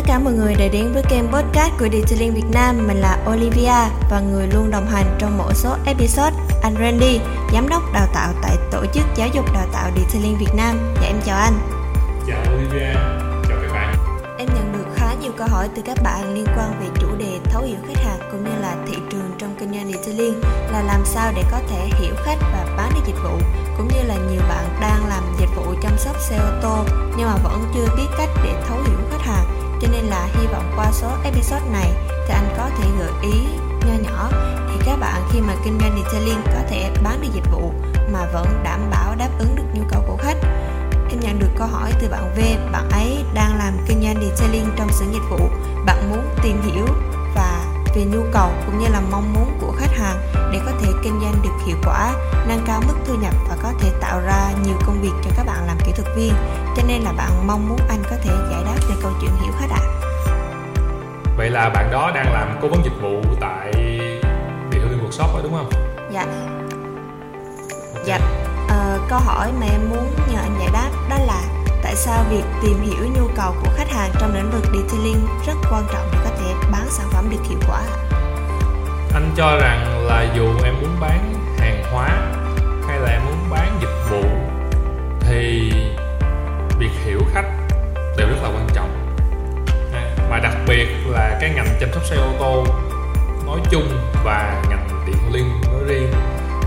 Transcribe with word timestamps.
tất 0.00 0.06
cả 0.06 0.18
mọi 0.18 0.32
người 0.32 0.54
đã 0.54 0.68
đến 0.72 0.92
với 0.92 1.02
kênh 1.10 1.28
podcast 1.32 1.72
của 1.78 1.88
Detailing 1.92 2.34
Việt 2.34 2.50
Nam. 2.52 2.86
Mình 2.86 2.96
là 2.96 3.18
Olivia 3.30 3.88
và 4.10 4.20
người 4.20 4.46
luôn 4.46 4.70
đồng 4.70 4.86
hành 4.86 5.16
trong 5.18 5.38
mỗi 5.38 5.54
số 5.54 5.76
episode 5.86 6.36
anh 6.62 6.74
Randy, 6.80 7.20
giám 7.52 7.68
đốc 7.68 7.82
đào 7.92 8.06
tạo 8.14 8.32
tại 8.42 8.56
tổ 8.70 8.84
chức 8.94 9.04
giáo 9.16 9.28
dục 9.34 9.44
đào 9.54 9.66
tạo 9.72 9.90
Detailing 9.96 10.38
Việt 10.38 10.54
Nam. 10.56 10.94
Dạ 10.94 11.06
em 11.06 11.16
chào 11.26 11.38
anh. 11.38 11.52
Chào 12.26 12.54
Olivia, 12.54 12.92
chào 13.48 13.58
các 13.62 13.72
bạn. 13.72 13.94
Em 14.38 14.48
nhận 14.54 14.72
được 14.72 14.84
khá 14.94 15.14
nhiều 15.22 15.32
câu 15.36 15.46
hỏi 15.50 15.68
từ 15.76 15.82
các 15.84 15.98
bạn 16.02 16.34
liên 16.34 16.46
quan 16.56 16.80
về 16.80 16.86
chủ 17.00 17.08
đề 17.18 17.38
thấu 17.44 17.62
hiểu 17.62 17.78
khách 17.88 18.04
hàng 18.04 18.18
cũng 18.32 18.44
như 18.44 18.60
là 18.60 18.76
thị 18.86 18.96
trường 19.10 19.30
trong 19.38 19.54
kinh 19.60 19.72
doanh 19.72 19.92
detailing 19.92 20.40
là 20.72 20.82
làm 20.82 21.04
sao 21.04 21.32
để 21.36 21.42
có 21.50 21.58
thể 21.70 21.88
hiểu 22.00 22.14
khách 22.24 22.38
và 22.40 22.66
bán 22.76 22.90
được 22.94 23.02
dịch 23.06 23.22
vụ 23.24 23.38
cũng 23.76 23.88
như 23.88 24.02
là 24.08 24.14
nhiều 24.14 24.42
bạn 24.48 24.64
đang 24.80 25.08
làm 25.08 25.22
dịch 25.40 25.50
vụ 25.56 25.74
chăm 25.82 25.92
sóc 25.98 26.16
xe 26.28 26.36
ô 26.36 26.50
tô 26.62 26.84
nhưng 27.16 27.26
mà 27.26 27.36
vẫn 27.44 27.72
chưa 27.74 27.86
biết 27.96 28.08
cách 28.18 28.28
để 28.44 28.62
thấu 28.68 28.78
hiểu 28.86 28.98
khách 29.10 29.22
hàng 29.22 29.59
cho 29.80 29.88
nên 29.92 30.04
là 30.04 30.28
hy 30.32 30.46
vọng 30.46 30.72
qua 30.76 30.92
số 30.92 31.08
episode 31.24 31.70
này 31.72 31.92
thì 32.26 32.34
anh 32.34 32.54
có 32.56 32.70
thể 32.78 32.88
gợi 32.98 33.10
ý 33.22 33.40
nho 33.86 34.10
nhỏ. 34.10 34.28
Thì 34.68 34.86
các 34.86 34.96
bạn 34.96 35.22
khi 35.32 35.40
mà 35.40 35.54
kinh 35.64 35.78
doanh 35.80 36.02
detailing 36.02 36.42
có 36.44 36.60
thể 36.70 36.90
bán 37.04 37.20
được 37.20 37.28
dịch 37.34 37.52
vụ 37.52 37.72
mà 38.12 38.26
vẫn 38.32 38.46
đảm 38.64 38.80
bảo 38.90 39.14
đáp 39.14 39.28
ứng 39.38 39.56
được 39.56 39.62
nhu 39.74 39.82
cầu 39.90 40.04
của 40.06 40.16
khách. 40.16 40.36
Em 41.10 41.20
nhận 41.20 41.38
được 41.38 41.50
câu 41.58 41.66
hỏi 41.66 41.92
từ 42.00 42.08
bạn 42.08 42.34
V, 42.36 42.40
bạn 42.72 42.90
ấy 42.90 43.24
đang 43.34 43.58
làm 43.58 43.72
kinh 43.88 44.02
doanh 44.02 44.14
detailing 44.22 44.70
trong 44.76 44.92
xưởng 44.92 45.12
dịch 45.12 45.30
vụ. 45.30 45.48
Bạn 45.86 46.10
muốn 46.10 46.22
tìm 46.42 46.62
hiểu 46.62 46.86
và 47.34 47.64
về 47.94 48.04
nhu 48.04 48.22
cầu 48.32 48.50
cũng 48.66 48.78
như 48.78 48.86
là 48.88 49.00
mong 49.10 49.32
muốn 49.32 49.58
của 49.60 49.72
khách 49.78 49.92
hàng 49.92 50.16
để 50.52 50.60
có 50.66 50.72
thể 50.80 50.92
kinh 51.02 51.20
doanh 51.20 51.34
được 51.42 51.64
hiệu 51.66 51.76
quả, 51.84 52.14
nâng 52.48 52.64
cao 52.66 52.82
mức 52.86 52.94
thu 53.06 53.14
nhập 53.14 53.34
và 53.48 53.56
có 53.62 53.72
thể 53.80 53.90
tạo 54.00 54.20
ra 54.20 54.52
nhiều 54.64 54.76
công 54.86 55.02
việc 55.02 55.12
cho 55.24 55.30
các 55.36 55.46
bạn 55.46 55.66
làm 55.66 55.76
kỹ 55.84 55.92
thuật 55.96 56.16
viên. 56.16 56.34
Cho 56.76 56.82
nên 56.86 57.02
là 57.02 57.12
bạn 57.12 57.46
mong 57.46 57.68
muốn 57.68 57.78
anh 57.88 58.02
có 58.10 58.16
thể 58.22 58.30
giải 58.50 58.62
đáp 58.64 58.76
về 58.88 58.94
câu 59.02 59.12
chuyện 59.20 59.30
hiểu 59.42 59.52
khách 59.58 59.70
ạ. 59.70 59.80
À. 59.80 59.90
Vậy 61.36 61.50
là 61.50 61.68
bạn 61.68 61.90
đó 61.92 62.10
đang 62.14 62.32
làm 62.32 62.58
cố 62.62 62.68
vấn 62.68 62.84
dịch 62.84 63.02
vụ 63.02 63.22
tại 63.40 63.72
Detailing 64.72 65.08
Workshop 65.08 65.34
đó 65.34 65.40
đúng 65.42 65.52
không? 65.52 65.70
Dạ. 66.12 66.20
Okay. 66.20 66.60
Dạ. 68.04 68.18
À, 68.68 68.98
câu 69.08 69.18
hỏi 69.18 69.52
mà 69.60 69.66
em 69.66 69.90
muốn 69.90 70.10
nhờ 70.32 70.38
anh 70.42 70.56
giải 70.58 70.68
đáp 70.72 70.90
đó 71.10 71.16
là 71.26 71.42
tại 71.82 71.96
sao 71.96 72.24
việc 72.30 72.44
tìm 72.62 72.82
hiểu 72.82 73.08
nhu 73.16 73.28
cầu 73.36 73.54
của 73.62 73.70
khách 73.76 73.90
hàng 73.90 74.10
trong 74.20 74.34
lĩnh 74.34 74.50
vực 74.50 74.62
detailing 74.64 75.26
rất 75.46 75.54
quan 75.70 75.84
trọng 75.92 76.08
để 76.12 76.18
có 76.24 76.30
thể 76.38 76.54
bán 76.72 76.86
sản 76.90 77.06
phẩm 77.10 77.30
được 77.30 77.44
hiệu 77.48 77.58
quả 77.68 77.80
anh 79.14 79.30
cho 79.36 79.56
rằng 79.56 80.06
là 80.06 80.26
dù 80.36 80.48
em 80.64 80.74
muốn 80.80 81.00
bán 81.00 81.34
hàng 81.58 81.84
hóa 81.92 82.08
hay 82.88 83.00
là 83.00 83.10
em 83.12 83.20
muốn 83.26 83.50
bán 83.50 83.78
dịch 83.80 84.10
vụ, 84.10 84.22
thì 85.20 85.72
việc 86.78 86.90
hiểu 87.04 87.20
khách 87.34 87.48
đều 88.16 88.28
rất 88.28 88.36
là 88.42 88.48
quan 88.48 88.66
trọng. 88.74 89.16
À, 89.94 90.02
mà 90.30 90.38
đặc 90.38 90.54
biệt 90.68 90.88
là 91.06 91.38
cái 91.40 91.50
ngành 91.50 91.76
chăm 91.80 91.92
sóc 91.92 92.04
xe 92.04 92.16
ô 92.16 92.32
tô, 92.38 92.66
nói 93.46 93.60
chung 93.70 93.88
và 94.24 94.62
ngành 94.70 94.88
điện 95.06 95.16
liên 95.32 95.60
nói 95.72 95.80
riêng 95.86 96.12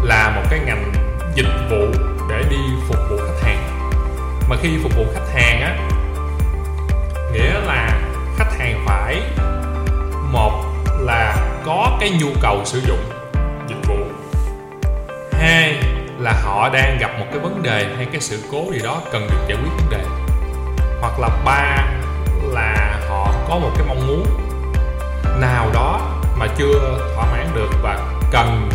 là 0.04 0.34
một 0.36 0.42
cái 0.50 0.60
ngành 0.60 0.92
dịch 1.36 1.70
vụ 1.70 1.86
để 2.30 2.44
đi 2.50 2.58
phục 2.88 2.98
vụ 3.10 3.18
khách 3.18 3.48
hàng. 3.48 3.90
Mà 4.50 4.56
khi 4.62 4.70
phục 4.84 4.96
vụ 4.96 5.06
khách 5.14 5.34
hàng 5.34 5.62
á, 5.62 5.78
nghĩa 7.34 7.54
là 7.66 8.02
khách 8.38 8.58
hàng 8.60 8.84
phải, 8.86 9.22
một 10.32 10.63
có 11.66 11.98
cái 12.00 12.12
nhu 12.20 12.28
cầu 12.42 12.62
sử 12.66 12.82
dụng 12.88 13.00
dịch 13.68 13.88
vụ. 13.88 13.96
Hai 15.32 15.76
là 16.20 16.34
họ 16.44 16.70
đang 16.70 16.98
gặp 17.00 17.12
một 17.20 17.26
cái 17.30 17.40
vấn 17.40 17.64
đề 17.64 17.88
hay 17.98 18.06
cái 18.06 18.22
sự 18.22 18.40
cố 18.52 18.64
gì 18.74 18.80
đó 18.84 19.02
cần 19.12 19.28
được 19.32 19.48
giải 19.48 19.58
quyết 19.64 19.72
vấn 19.78 19.90
đề. 19.90 20.06
Hoặc 21.02 21.20
là 21.20 21.30
ba 21.46 21.88
là 22.44 23.00
họ 23.10 23.34
có 23.50 23.60
một 23.60 23.70
cái 23.78 23.88
mong 23.88 24.08
muốn 24.08 24.26
nào 25.42 25.70
đó 25.74 26.02
mà 26.38 26.48
chưa 26.58 27.00
thỏa 27.16 27.26
mãn 27.32 27.48
được 27.56 27.70
và 27.82 27.98
cần 28.32 28.70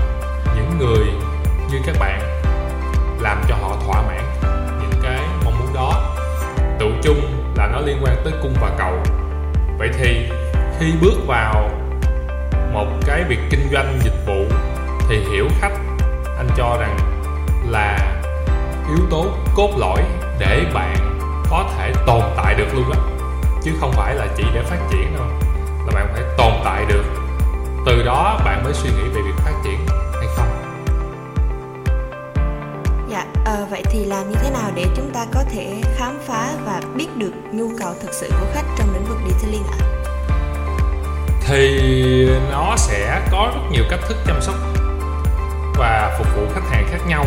những 0.56 0.78
người 0.78 1.06
như 1.71 1.78
các 1.87 1.97
bạn 2.00 2.43
làm 3.21 3.43
cho 3.48 3.54
họ 3.54 3.77
thỏa 3.87 4.03
mãn 4.03 4.25
những 4.81 5.00
cái 5.03 5.21
mong 5.44 5.59
muốn 5.59 5.75
đó. 5.75 6.16
Tự 6.78 6.87
chung 7.03 7.53
là 7.56 7.66
nó 7.66 7.81
liên 7.81 7.98
quan 8.03 8.16
tới 8.25 8.32
cung 8.43 8.54
và 8.60 8.71
cầu. 8.78 8.98
Vậy 9.78 9.91
thì 9.98 10.28
khi 10.78 10.93
bước 11.00 11.27
vào 11.27 11.71
một 12.72 12.86
cái 13.06 13.24
việc 13.28 13.38
kinh 13.50 13.68
doanh 13.72 13.98
dịch 14.04 14.26
vụ 14.26 14.56
thì 15.08 15.16
hiểu 15.32 15.48
khách. 15.60 15.72
Anh 16.36 16.48
cho 16.56 16.76
rằng 16.80 16.96
là 17.68 18.20
yếu 18.88 19.06
tố 19.10 19.26
cốt 19.54 19.70
lõi 19.76 20.02
để 20.38 20.64
bạn 20.74 21.20
có 21.50 21.70
thể 21.76 21.92
tồn 22.06 22.22
tại 22.36 22.54
được 22.54 22.74
luôn 22.74 22.90
á 22.92 23.00
chứ 23.62 23.70
không 23.80 23.92
phải 23.92 24.14
là 24.14 24.26
chỉ 24.36 24.44
để 24.54 24.62
phát 24.62 24.78
triển 24.90 25.14
đâu. 25.14 25.26
Là 25.86 25.92
bạn 25.94 26.08
phải 26.12 26.22
tồn 26.38 26.52
tại 26.64 26.84
được. 26.88 27.04
Từ 27.86 28.02
đó 28.02 28.40
bạn 28.44 28.64
mới 28.64 28.74
suy 28.74 28.90
nghĩ 28.90 29.08
về 29.14 29.22
việc 29.22 29.34
phát 29.36 29.54
triển 29.64 29.86
hay 30.14 30.26
không. 30.36 30.48
Dạ 33.10 33.24
à, 33.44 33.66
vậy 33.70 33.82
thì 33.90 34.04
làm 34.04 34.30
như 34.30 34.36
thế 34.42 34.50
nào 34.50 34.70
để 34.74 34.84
chúng 34.96 35.10
ta 35.14 35.26
có 35.34 35.44
thể 35.50 35.82
khám 35.96 36.18
phá 36.26 36.50
và 36.66 36.80
biết 36.96 37.08
được 37.16 37.32
nhu 37.52 37.70
cầu 37.78 37.94
thực 38.02 38.12
sự 38.12 38.30
của 38.40 38.46
khách 38.54 38.66
trong 38.78 38.94
lĩnh 38.94 39.04
vực 39.04 39.18
detailing 39.28 39.64
ạ? 39.70 39.78
Thì 41.48 42.28
nó 42.50 42.75
sẽ 42.76 43.22
có 43.31 43.50
rất 43.54 43.60
nhiều 43.70 43.84
cách 43.91 44.00
thức 44.09 44.16
chăm 44.26 44.42
sóc 44.42 44.54
và 45.76 46.16
phục 46.19 46.26
vụ 46.36 46.42
khách 46.54 46.70
hàng 46.70 46.86
khác 46.91 46.98
nhau 47.06 47.26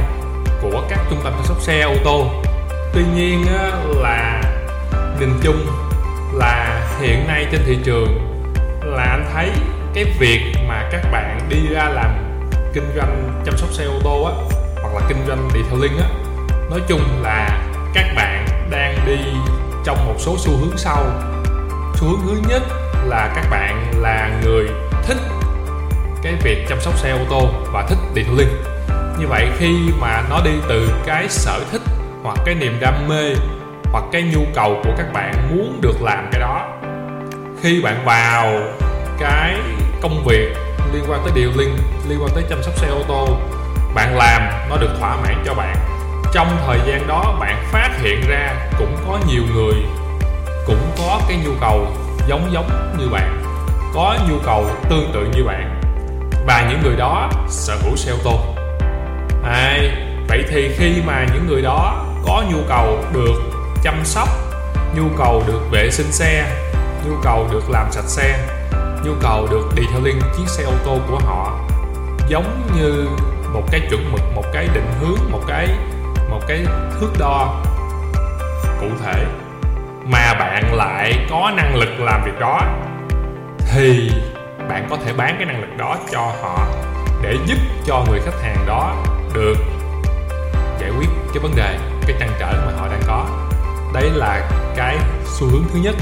của 0.62 0.84
các 0.90 1.00
trung 1.10 1.20
tâm 1.24 1.34
chăm 1.34 1.46
sóc 1.46 1.62
xe, 1.62 1.82
ô 1.82 1.94
tô. 2.04 2.26
Tuy 2.94 3.04
nhiên 3.16 3.46
là 3.88 4.42
nhìn 5.20 5.40
chung 5.44 5.68
là 6.34 6.82
hiện 7.00 7.28
nay 7.28 7.48
trên 7.52 7.62
thị 7.66 7.78
trường 7.84 8.42
là 8.84 9.04
anh 9.04 9.26
thấy 9.34 9.52
cái 9.94 10.06
việc 10.20 10.54
mà 10.68 10.90
các 10.92 11.12
bạn 11.12 11.40
đi 11.50 11.68
ra 11.68 11.90
làm 11.90 12.42
kinh 12.74 12.92
doanh 12.96 13.42
chăm 13.46 13.58
sóc 13.58 13.70
xe, 13.72 13.84
ô 13.84 14.00
tô 14.04 14.24
á, 14.24 14.34
hoặc 14.82 14.94
là 14.94 15.02
kinh 15.08 15.26
doanh 15.28 15.50
detailing 15.54 15.98
á, 16.00 16.10
nói 16.70 16.80
chung 16.88 17.02
là 17.22 17.64
các 17.94 18.06
bạn 18.16 18.46
đang 18.70 18.98
đi 19.06 19.18
trong 19.86 20.08
một 20.08 20.16
số 20.18 20.36
xu 20.40 20.52
hướng 20.58 20.78
sau. 20.78 21.04
Xu 21.96 22.08
hướng 22.08 22.20
thứ 22.26 22.42
nhất 22.50 22.62
là 23.06 23.32
các 23.36 23.46
bạn 23.50 23.92
là 24.02 24.30
người 24.44 24.68
thích 25.04 25.18
cái 26.24 26.34
việc 26.44 26.66
chăm 26.70 26.82
sóc 26.82 26.98
xe 26.98 27.12
ô 27.12 27.20
tô 27.30 27.50
và 27.74 27.86
thích 27.90 27.98
detailing 28.16 28.64
như 29.20 29.28
vậy 29.28 29.50
khi 29.58 29.76
mà 30.00 30.24
nó 30.30 30.42
đi 30.46 30.52
từ 30.70 30.90
cái 31.06 31.30
sở 31.30 31.60
thích 31.72 31.82
hoặc 32.24 32.38
cái 32.46 32.56
niềm 32.56 32.78
đam 32.82 33.08
mê 33.08 33.36
hoặc 33.92 34.04
cái 34.12 34.22
nhu 34.22 34.42
cầu 34.56 34.82
của 34.84 34.92
các 34.98 35.14
bạn 35.14 35.34
muốn 35.50 35.80
được 35.82 36.02
làm 36.02 36.30
cái 36.32 36.42
đó, 36.42 36.68
khi 37.62 37.82
bạn 37.82 38.06
vào 38.06 38.60
cái 39.20 39.56
công 40.02 40.24
việc 40.26 40.54
liên 40.94 41.04
quan 41.08 41.22
tới 41.24 41.32
điều 41.36 41.50
linh, 41.56 41.78
liên 42.10 42.20
quan 42.22 42.32
tới 42.36 42.44
chăm 42.50 42.64
sóc 42.64 42.78
xe 42.78 42.88
ô 42.88 43.04
tô, 43.08 43.28
bạn 43.96 44.18
làm 44.18 44.42
nó 44.70 44.78
được 44.78 44.90
thỏa 45.00 45.16
mãn 45.16 45.44
cho 45.46 45.54
bạn. 45.54 45.76
Trong 46.34 46.48
thời 46.68 46.80
gian 46.86 47.08
đó 47.08 47.38
bạn 47.40 47.64
phát 47.72 47.90
hiện 48.02 48.22
ra 48.28 48.56
cũng 48.78 48.96
có 49.08 49.20
nhiều 49.28 49.44
người, 49.56 49.76
cũng 50.66 50.92
có 50.98 51.22
cái 51.28 51.38
nhu 51.46 51.52
cầu 51.62 51.88
giống 52.28 52.50
giống 52.54 52.96
như 52.98 53.10
bạn, 53.12 53.44
có 53.94 54.18
nhu 54.30 54.36
cầu 54.46 54.66
tương 54.90 55.12
tự 55.14 55.28
như 55.36 55.44
bạn, 55.44 55.82
và 56.46 56.68
những 56.70 56.82
người 56.84 56.96
đó 56.96 57.30
sở 57.50 57.78
hữu 57.84 57.96
xe 57.96 58.12
ô 58.12 58.18
tô. 58.24 58.40
Hai 59.44 59.92
vậy 60.28 60.44
thì 60.50 60.70
khi 60.78 61.02
mà 61.06 61.26
những 61.34 61.48
người 61.48 61.62
đó 61.62 62.06
có 62.26 62.44
nhu 62.52 62.58
cầu 62.68 63.04
được 63.14 63.42
chăm 63.84 64.06
sóc, 64.06 64.30
nhu 64.96 65.04
cầu 65.18 65.44
được 65.48 65.62
vệ 65.72 65.90
sinh 65.92 66.12
xe, 66.12 66.46
nhu 67.06 67.16
cầu 67.24 67.48
được 67.52 67.70
làm 67.70 67.92
sạch 67.92 68.08
xe, 68.08 68.48
nhu 69.06 69.12
cầu 69.22 69.48
được 69.52 69.70
detailing 69.76 70.20
chiếc 70.38 70.48
xe 70.48 70.64
ô 70.64 70.74
tô 70.86 70.98
của 71.10 71.20
họ, 71.26 71.60
giống 72.28 72.62
như 72.76 73.08
một 73.54 73.64
cái 73.72 73.82
chuẩn 73.90 74.12
mực, 74.12 74.22
một 74.36 74.46
cái 74.54 74.68
định 74.74 74.92
hướng, 75.00 75.32
một 75.32 75.42
cái 75.48 75.68
một 76.30 76.40
cái 76.48 76.66
thước 77.00 77.10
đo 77.20 77.64
cụ 78.80 78.88
thể 79.04 79.26
mà 80.06 80.34
bạn 80.34 80.74
lại 80.74 81.28
có 81.30 81.52
năng 81.56 81.76
lực 81.76 82.00
làm 82.00 82.24
việc 82.26 82.40
đó, 82.40 82.62
thì 83.72 84.12
bạn 84.70 84.88
có 84.90 84.98
thể 85.06 85.14
bán 85.14 85.36
cái 85.38 85.46
năng 85.46 85.62
lực 85.62 85.78
đó 85.78 85.98
cho 86.12 86.22
họ 86.42 86.68
để 87.22 87.36
giúp 87.46 87.58
cho 87.86 88.04
người 88.10 88.20
khách 88.26 88.42
hàng 88.44 88.66
đó 88.68 88.96
được 89.34 89.56
giải 90.80 90.90
quyết 90.98 91.08
cái 91.34 91.44
vấn 91.44 91.56
đề, 91.56 91.78
cái 92.08 92.16
trăn 92.20 92.30
trở 92.40 92.54
mà 92.66 92.72
họ 92.78 92.88
đang 92.88 93.02
có. 93.08 93.26
Đấy 93.94 94.10
là 94.14 94.50
cái 94.76 94.98
xu 95.26 95.48
hướng 95.48 95.64
thứ 95.74 95.80
nhất. 95.80 95.96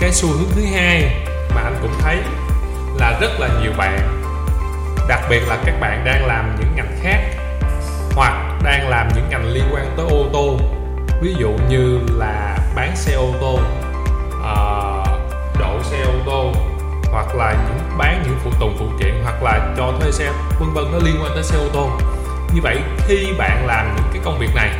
Cái 0.00 0.12
xu 0.12 0.28
hướng 0.28 0.48
thứ 0.54 0.62
hai 0.74 1.26
mà 1.54 1.60
anh 1.60 1.76
cũng 1.82 1.94
thấy 2.00 2.16
là 3.00 3.18
rất 3.20 3.40
là 3.40 3.48
nhiều 3.62 3.72
bạn, 3.76 3.98
đặc 5.08 5.20
biệt 5.30 5.40
là 5.48 5.58
các 5.64 5.74
bạn 5.80 6.04
đang 6.04 6.26
làm 6.26 6.56
những 6.60 6.68
ngành 6.76 6.96
khác 7.02 7.20
hoặc 8.14 8.58
đang 8.64 8.88
làm 8.88 9.08
những 9.14 9.28
ngành 9.30 9.46
liên 9.46 9.64
quan 9.72 9.86
tới 9.96 10.06
ô 10.10 10.24
tô, 10.32 10.58
ví 11.20 11.34
dụ 11.38 11.50
như 11.68 11.98
là 12.18 12.53
bán 12.74 12.96
xe 12.96 13.14
ô 13.14 13.26
tô 13.40 13.58
à, 14.44 14.56
độ 15.58 15.82
xe 15.82 16.02
ô 16.02 16.12
tô 16.26 16.52
hoặc 17.12 17.34
là 17.34 17.52
những 17.52 17.98
bán 17.98 18.22
những 18.24 18.38
phụ 18.44 18.50
tùng 18.60 18.76
phụ 18.78 18.86
kiện 19.00 19.14
hoặc 19.22 19.42
là 19.42 19.74
cho 19.76 19.92
thuê 20.00 20.12
xe 20.12 20.32
vân 20.60 20.72
vân 20.74 20.84
nó 20.92 20.98
liên 21.04 21.16
quan 21.22 21.32
tới 21.34 21.42
xe 21.42 21.56
ô 21.56 21.68
tô. 21.72 21.90
Như 22.54 22.60
vậy 22.62 22.78
khi 23.06 23.32
bạn 23.38 23.66
làm 23.66 23.96
những 23.96 24.06
cái 24.12 24.22
công 24.24 24.38
việc 24.38 24.54
này 24.54 24.70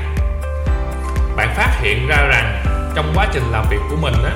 bạn 1.37 1.55
phát 1.55 1.79
hiện 1.81 2.07
ra 2.07 2.17
rằng 2.17 2.65
trong 2.95 3.13
quá 3.15 3.27
trình 3.33 3.43
làm 3.51 3.65
việc 3.71 3.81
của 3.91 3.97
mình 3.97 4.15
á 4.25 4.33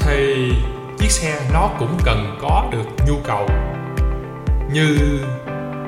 thì 0.00 0.52
chiếc 0.98 1.10
xe 1.10 1.40
nó 1.52 1.70
cũng 1.78 1.98
cần 2.04 2.38
có 2.42 2.68
được 2.72 2.84
nhu 3.06 3.14
cầu 3.24 3.48
như 4.72 4.98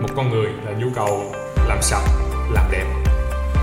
một 0.01 0.09
con 0.17 0.31
người 0.31 0.49
là 0.65 0.73
nhu 0.73 0.87
cầu 0.95 1.33
làm 1.69 1.83
sạch 1.83 2.05
làm 2.51 2.65
đẹp. 2.71 2.85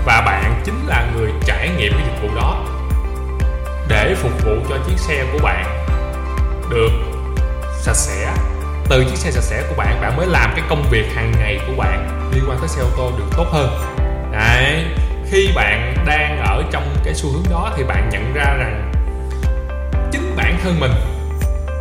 Và 0.06 0.22
bạn 0.26 0.62
chính 0.64 0.86
là 0.86 1.06
người 1.16 1.32
trải 1.44 1.70
nghiệm 1.78 1.92
cái 1.92 2.02
dịch 2.06 2.22
vụ 2.22 2.36
đó 2.36 2.64
để 3.88 4.14
phục 4.14 4.32
vụ 4.44 4.52
cho 4.68 4.78
chiếc 4.86 4.98
xe 4.98 5.24
của 5.32 5.38
bạn 5.42 5.86
được 6.70 6.90
sạch 7.80 7.96
sẽ. 7.96 8.34
Từ 8.88 9.04
chiếc 9.04 9.16
xe 9.16 9.30
sạch 9.30 9.42
sẽ 9.42 9.62
của 9.68 9.74
bạn 9.76 10.00
bạn 10.00 10.16
mới 10.16 10.26
làm 10.26 10.50
cái 10.56 10.64
công 10.68 10.84
việc 10.90 11.04
hàng 11.14 11.32
ngày 11.38 11.60
của 11.66 11.72
bạn 11.76 12.30
liên 12.34 12.44
quan 12.48 12.58
tới 12.58 12.68
xe 12.68 12.82
ô 12.82 12.88
tô 12.96 13.12
được 13.18 13.24
tốt 13.36 13.46
hơn. 13.50 13.70
Đấy, 14.32 14.84
khi 15.30 15.52
bạn 15.54 15.94
đang 16.06 16.38
ở 16.38 16.62
trong 16.70 16.96
cái 17.04 17.14
xu 17.14 17.32
hướng 17.32 17.44
đó 17.50 17.72
thì 17.76 17.84
bạn 17.84 18.08
nhận 18.12 18.34
ra 18.34 18.44
rằng 18.44 18.92
chính 20.12 20.36
bản 20.36 20.58
thân 20.62 20.80
mình 20.80 20.92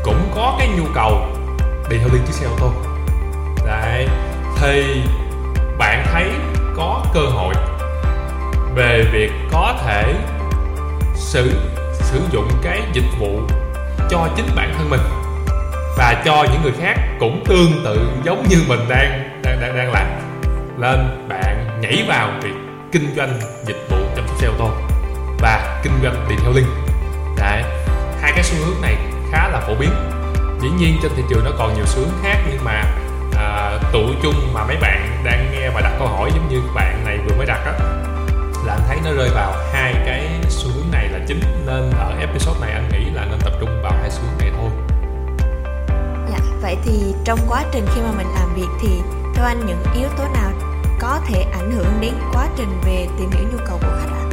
cũng 0.03 0.31
có 0.36 0.56
cái 0.59 0.68
nhu 0.68 0.86
cầu 0.95 1.27
đi 1.89 1.98
theo 1.98 2.07
liên 2.13 2.21
chiếc 2.27 2.33
xe 2.33 2.45
ô 2.45 2.51
tô. 2.59 2.71
Đấy, 3.65 4.07
thì 4.62 5.01
bạn 5.77 6.06
thấy 6.12 6.30
có 6.75 7.06
cơ 7.13 7.21
hội 7.21 7.53
về 8.75 9.06
việc 9.12 9.31
có 9.51 9.80
thể 9.86 10.13
sử 11.15 11.51
sử 12.12 12.19
dụng 12.31 12.48
cái 12.62 12.81
dịch 12.94 13.19
vụ 13.19 13.40
cho 14.10 14.30
chính 14.36 14.46
bản 14.56 14.74
thân 14.78 14.90
mình. 14.90 15.02
Và 15.98 16.22
cho 16.25 16.46
những 16.52 16.62
người 16.63 16.74
khác 16.81 16.96
cũng 17.19 17.44
tương 17.48 17.72
tự 17.84 18.10
giống 18.24 18.46
như 18.50 18.58
mình 18.68 18.80
đang 18.90 19.40
đang 19.44 19.62
đang, 19.62 19.78
đang 19.78 19.92
làm. 19.92 20.08
Nên 20.78 21.28
bạn 21.30 21.80
nhảy 21.81 22.06
vào 22.08 22.31
việc 22.42 22.54
kinh 22.92 23.16
doanh 23.16 23.40
dịch 23.66 23.88
vụ 23.90 23.98
chăm 24.16 24.28
sóc 24.28 24.38
xe 24.38 24.48
ô 24.48 24.54
tô 24.60 24.69
và 25.40 25.81
kinh 25.84 25.94
doanh 26.04 26.25
đi 26.30 26.36
theo 26.44 26.52
link. 26.52 26.68
Đấy 27.38 27.63
hai 28.22 28.31
cái 28.36 28.44
xu 28.44 28.66
hướng 28.66 28.81
này 28.81 28.96
khá 29.31 29.50
là 29.50 29.60
phổ 29.60 29.75
biến. 29.75 29.90
Dĩ 30.62 30.69
nhiên 30.69 31.00
trên 31.04 31.12
thị 31.16 31.24
trường 31.30 31.44
nó 31.46 31.52
còn 31.58 31.74
nhiều 31.74 31.86
xu 31.86 32.00
hướng 32.00 32.24
khác 32.24 32.38
nhưng 32.50 32.63
mà 32.63 32.84
à, 33.38 33.72
tụ 33.92 34.04
chung 34.24 34.54
mà 34.54 34.63
mấy 34.63 34.78
bạn 34.81 35.22
đang 35.24 35.52
nghe 35.52 35.69
và 35.69 35.81
đặt 35.81 35.92
câu 36.00 36.08
hỏi 36.08 36.31
giống 36.36 36.50
như 36.50 36.62
bạn 36.75 37.06
này 37.06 37.18
vừa 37.18 37.36
mới 37.38 37.46
đặt 37.46 37.60
á 37.66 37.74
là 38.66 38.74
anh 38.74 38.81
thấy 38.88 38.98
nó 39.06 39.12
rơi 39.12 39.30
vào 39.30 39.54
hai 39.74 39.94
cái 40.06 40.30
xu 40.50 40.70
chính 41.31 41.66
nên 41.66 41.92
ở 42.00 42.13
episode 42.19 42.60
này 42.62 42.72
anh 42.72 42.89
nghĩ 42.92 43.12
là 43.12 43.25
nên 43.25 43.39
tập 43.39 43.54
trung 43.60 43.81
vào 43.83 43.92
hai 44.01 44.12
xu 44.12 44.22
hướng 44.22 44.38
này 44.39 44.51
thôi. 44.57 44.69
Dạ 46.31 46.38
vậy 46.62 46.78
thì 46.83 47.13
trong 47.24 47.39
quá 47.48 47.63
trình 47.72 47.86
khi 47.95 48.01
mà 48.01 48.12
mình 48.18 48.28
làm 48.39 48.56
việc 48.56 48.68
thì 48.81 48.89
theo 49.36 49.45
anh 49.45 49.66
những 49.66 49.83
yếu 49.95 50.10
tố 50.18 50.24
nào 50.24 50.51
có 51.00 51.19
thể 51.28 51.45
ảnh 51.54 51.72
hưởng 51.72 51.94
đến 52.01 52.13
quá 52.33 52.48
trình 52.57 52.81
về 52.86 53.07
tìm 53.19 53.31
hiểu 53.31 53.44
nhu 53.51 53.57
cầu 53.68 53.80
của 53.81 53.98
khách 54.00 54.12
ạ? 54.12 54.24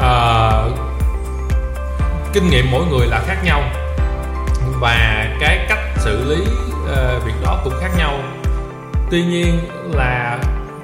À, 0.00 0.62
kinh 2.32 2.50
nghiệm 2.50 2.70
mỗi 2.70 2.86
người 2.86 3.06
là 3.06 3.22
khác 3.26 3.36
nhau 3.44 3.62
và 4.80 5.26
cái 5.40 5.66
cách 5.68 5.78
xử 5.96 6.24
lý 6.24 6.40
uh, 6.40 7.24
việc 7.24 7.34
đó 7.44 7.60
cũng 7.64 7.74
khác 7.80 7.90
nhau. 7.98 8.14
Tuy 9.10 9.24
nhiên 9.24 9.58
là 9.92 10.38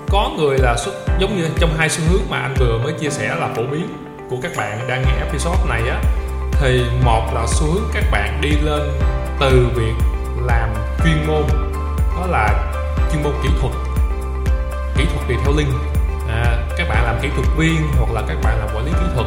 có 0.08 0.30
người 0.38 0.58
là 0.58 0.76
xuất 0.76 0.94
giống 1.18 1.36
như 1.36 1.48
trong 1.58 1.74
hai 1.78 1.88
xu 1.88 2.02
hướng 2.10 2.22
mà 2.30 2.38
anh 2.38 2.54
vừa 2.58 2.78
mới 2.78 2.92
chia 2.92 3.10
sẻ 3.10 3.36
là 3.40 3.48
phổ 3.56 3.62
biến 3.62 4.07
của 4.30 4.36
các 4.42 4.52
bạn 4.56 4.88
đang 4.88 5.02
nghe 5.02 5.26
episode 5.26 5.68
này 5.68 5.82
á 5.88 6.02
thì 6.60 6.84
một 7.04 7.30
là 7.34 7.46
xu 7.46 7.66
hướng 7.66 7.84
các 7.92 8.04
bạn 8.10 8.40
đi 8.40 8.50
lên 8.50 8.82
từ 9.40 9.68
việc 9.74 9.94
làm 10.46 10.74
chuyên 11.04 11.26
môn 11.26 11.42
đó 12.16 12.26
là 12.26 12.72
chuyên 13.12 13.22
môn 13.22 13.32
kỹ 13.42 13.48
thuật 13.60 13.72
kỹ 14.96 15.04
thuật 15.04 15.28
detailing 15.28 15.72
à, 16.28 16.66
các 16.76 16.88
bạn 16.88 17.04
làm 17.04 17.18
kỹ 17.22 17.28
thuật 17.36 17.46
viên 17.56 17.76
hoặc 17.98 18.12
là 18.12 18.22
các 18.28 18.36
bạn 18.42 18.58
làm 18.58 18.68
quản 18.76 18.84
lý 18.84 18.92
kỹ 18.92 19.06
thuật. 19.14 19.26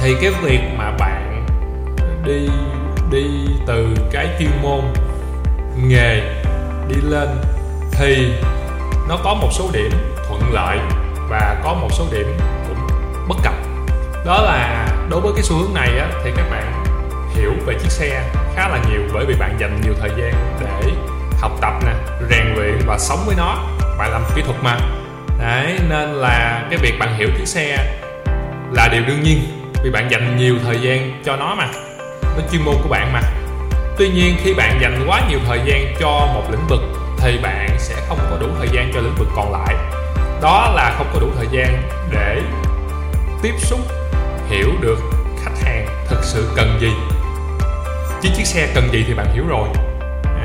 Thì 0.00 0.14
cái 0.20 0.30
việc 0.42 0.60
mà 0.76 0.90
bạn 0.98 1.46
đi 2.24 2.48
đi 3.10 3.46
từ 3.66 3.88
cái 4.12 4.28
chuyên 4.38 4.50
môn 4.62 4.80
nghề 5.76 6.20
đi 6.88 6.96
lên 7.02 7.28
thì 7.92 8.32
nó 9.08 9.18
có 9.24 9.34
một 9.34 9.48
số 9.52 9.70
điểm 9.72 9.90
thuận 10.28 10.52
lợi 10.52 10.78
và 11.28 11.60
có 11.64 11.74
một 11.74 11.88
số 11.90 12.04
điểm 12.12 12.36
cũng 12.68 12.86
bất 13.28 13.36
cập 13.42 13.54
đó 14.24 14.42
là 14.42 14.86
đối 15.10 15.20
với 15.20 15.32
cái 15.34 15.42
xu 15.42 15.56
hướng 15.56 15.74
này 15.74 15.98
á, 15.98 16.08
thì 16.24 16.30
các 16.36 16.50
bạn 16.50 16.84
hiểu 17.34 17.52
về 17.66 17.74
chiếc 17.82 17.90
xe 17.90 18.22
khá 18.54 18.68
là 18.68 18.78
nhiều 18.90 19.00
bởi 19.14 19.24
vì 19.26 19.34
bạn 19.34 19.56
dành 19.60 19.80
nhiều 19.84 19.94
thời 20.00 20.10
gian 20.10 20.32
để 20.60 20.92
học 21.40 21.52
tập 21.60 21.72
nè 21.84 21.92
rèn 22.30 22.54
luyện 22.54 22.78
và 22.86 22.98
sống 22.98 23.18
với 23.26 23.34
nó. 23.38 23.64
Bạn 23.98 24.10
làm 24.12 24.22
kỹ 24.34 24.42
thuật 24.42 24.56
mà. 24.62 24.76
Đấy 25.38 25.78
nên 25.88 26.08
là 26.08 26.66
cái 26.70 26.78
việc 26.82 26.98
bạn 26.98 27.16
hiểu 27.16 27.28
chiếc 27.38 27.46
xe 27.46 27.96
là 28.72 28.88
điều 28.92 29.02
đương 29.06 29.22
nhiên 29.22 29.38
vì 29.84 29.90
bạn 29.90 30.10
dành 30.10 30.36
nhiều 30.36 30.54
thời 30.64 30.80
gian 30.80 31.22
cho 31.24 31.36
nó 31.36 31.54
mà 31.54 31.68
nó 32.22 32.42
chuyên 32.52 32.62
môn 32.64 32.74
của 32.82 32.88
bạn 32.88 33.12
mà. 33.12 33.20
Tuy 33.98 34.08
nhiên 34.08 34.36
khi 34.42 34.54
bạn 34.54 34.78
dành 34.80 35.04
quá 35.08 35.20
nhiều 35.30 35.38
thời 35.46 35.60
gian 35.64 35.94
cho 36.00 36.08
một 36.34 36.42
lĩnh 36.50 36.66
vực 36.68 36.80
thì 37.18 37.38
bạn 37.42 37.68
sẽ 37.78 37.94
không 38.08 38.18
có 38.30 38.36
đủ 38.40 38.46
thời 38.58 38.68
gian 38.72 38.90
cho 38.94 39.00
lĩnh 39.00 39.14
vực 39.14 39.28
còn 39.36 39.52
lại. 39.52 39.74
Đó 40.42 40.72
là 40.76 40.94
không 40.98 41.06
có 41.14 41.20
đủ 41.20 41.26
thời 41.36 41.46
gian 41.50 41.82
để 42.10 42.42
tiếp 43.42 43.54
xúc 43.58 43.80
hiểu 44.50 44.68
được 44.80 44.98
khách 45.44 45.64
hàng 45.64 45.86
thực 46.08 46.24
sự 46.24 46.48
cần 46.56 46.78
gì. 46.80 46.92
Chứ 48.22 48.28
chiếc 48.36 48.46
xe 48.46 48.68
cần 48.74 48.88
gì 48.92 49.04
thì 49.08 49.14
bạn 49.14 49.26
hiểu 49.32 49.44
rồi. 49.48 49.68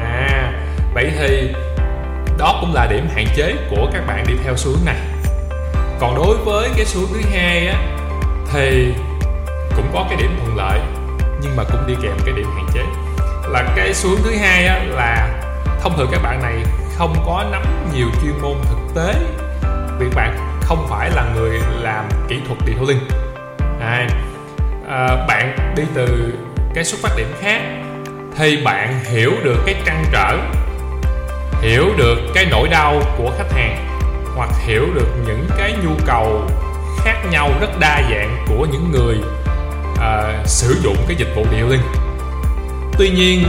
À 0.04 0.54
vậy 0.94 1.12
thì 1.20 1.54
đó 2.38 2.58
cũng 2.62 2.74
là 2.74 2.88
điểm 2.88 3.08
hạn 3.16 3.26
chế 3.36 3.56
của 3.70 3.90
các 3.94 4.08
bạn 4.08 4.26
đi 4.28 4.34
theo 4.44 4.56
xu 4.56 4.72
hướng 4.72 4.86
này. 4.86 4.98
Còn 6.00 6.16
đối 6.16 6.38
với 6.38 6.70
cái 6.76 6.86
xu 6.86 7.00
hướng 7.00 7.10
thứ 7.14 7.30
hai 7.34 7.68
á, 7.68 7.76
thì 8.54 8.94
cũng 9.76 9.86
có 9.94 10.06
cái 10.10 10.18
điểm 10.18 10.40
thuận 10.40 10.56
lợi, 10.56 10.80
nhưng 11.42 11.56
mà 11.56 11.64
cũng 11.64 11.88
đi 11.88 11.94
kèm 12.02 12.18
cái 12.26 12.34
điểm 12.36 12.48
hạn 12.56 12.66
chế. 12.74 12.82
Là 13.50 13.74
cái 13.76 13.94
xu 13.94 14.10
hướng 14.10 14.24
thứ 14.24 14.32
hai 14.38 14.66
á, 14.66 14.84
là 14.84 15.42
thông 15.82 15.98
thường 15.98 16.10
các 16.12 16.22
bạn 16.24 16.42
này 16.42 16.64
không 16.98 17.16
có 17.26 17.46
nắm 17.52 17.64
nhiều 17.96 18.08
chuyên 18.22 18.42
môn 18.42 18.58
thực 18.64 18.96
tế. 18.96 19.14
Vì 20.00 20.06
bạn 20.16 20.60
không 20.62 20.88
phải 20.90 21.10
là 21.10 21.26
người 21.36 21.60
làm 21.82 22.10
kỹ 22.28 22.40
thuật 22.48 22.60
detailing 22.68 23.25
hai. 23.86 24.08
À, 24.90 25.26
bạn 25.28 25.74
đi 25.76 25.84
từ 25.94 26.34
cái 26.74 26.84
xuất 26.84 27.02
phát 27.02 27.10
điểm 27.18 27.34
khác 27.40 27.62
thì 28.38 28.64
bạn 28.64 29.00
hiểu 29.04 29.32
được 29.44 29.58
cái 29.66 29.76
trăn 29.86 30.06
trở 30.12 30.38
hiểu 31.62 31.86
được 31.98 32.18
cái 32.34 32.46
nỗi 32.52 32.68
đau 32.70 33.02
của 33.18 33.32
khách 33.38 33.52
hàng 33.52 33.88
hoặc 34.36 34.50
hiểu 34.66 34.88
được 34.96 35.08
những 35.28 35.48
cái 35.58 35.74
nhu 35.84 35.92
cầu 36.06 36.50
khác 37.04 37.16
nhau 37.32 37.50
rất 37.62 37.80
đa 37.80 38.02
dạng 38.10 38.46
của 38.48 38.68
những 38.72 38.92
người 38.92 39.16
uh, 39.94 40.48
sử 40.48 40.76
dụng 40.84 40.98
cái 41.08 41.16
dịch 41.18 41.36
vụ 41.36 41.44
detailing 41.44 41.82
tuy 42.98 43.10
nhiên 43.10 43.44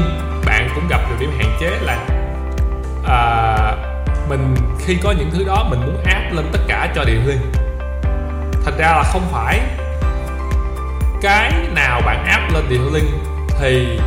bạn 0.47 0.69
cũng 0.75 0.88
gặp 0.88 1.00
được 1.11 1.16
điểm 1.21 1.31
hạn 1.38 1.57
chế 1.61 1.71
là 1.83 1.99
uh, 3.00 4.28
mình 4.28 4.55
khi 4.78 4.97
có 5.02 5.14
những 5.19 5.31
thứ 5.33 5.45
đó 5.45 5.66
mình 5.71 5.81
muốn 5.81 6.05
áp 6.05 6.31
lên 6.33 6.45
tất 6.52 6.61
cả 6.69 6.93
cho 6.95 7.05
detailing 7.05 7.52
thật 8.66 8.73
ra 8.78 8.87
là 8.87 9.02
không 9.02 9.23
phải 9.33 9.61
cái 11.23 11.52
nào 11.75 12.00
bạn 12.00 12.25
áp 12.25 12.49
lên 12.54 12.64
detailing 12.70 13.18
thì 13.61 13.99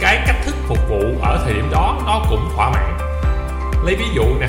cái 0.00 0.22
cách 0.26 0.36
thức 0.44 0.54
phục 0.68 0.88
vụ 0.88 1.00
ở 1.22 1.40
thời 1.44 1.54
điểm 1.54 1.68
đó 1.70 1.98
nó 2.06 2.22
cũng 2.30 2.48
thỏa 2.56 2.70
mãn. 2.70 2.98
Lấy 3.84 3.94
ví 3.94 4.06
dụ 4.14 4.24
nè, 4.40 4.48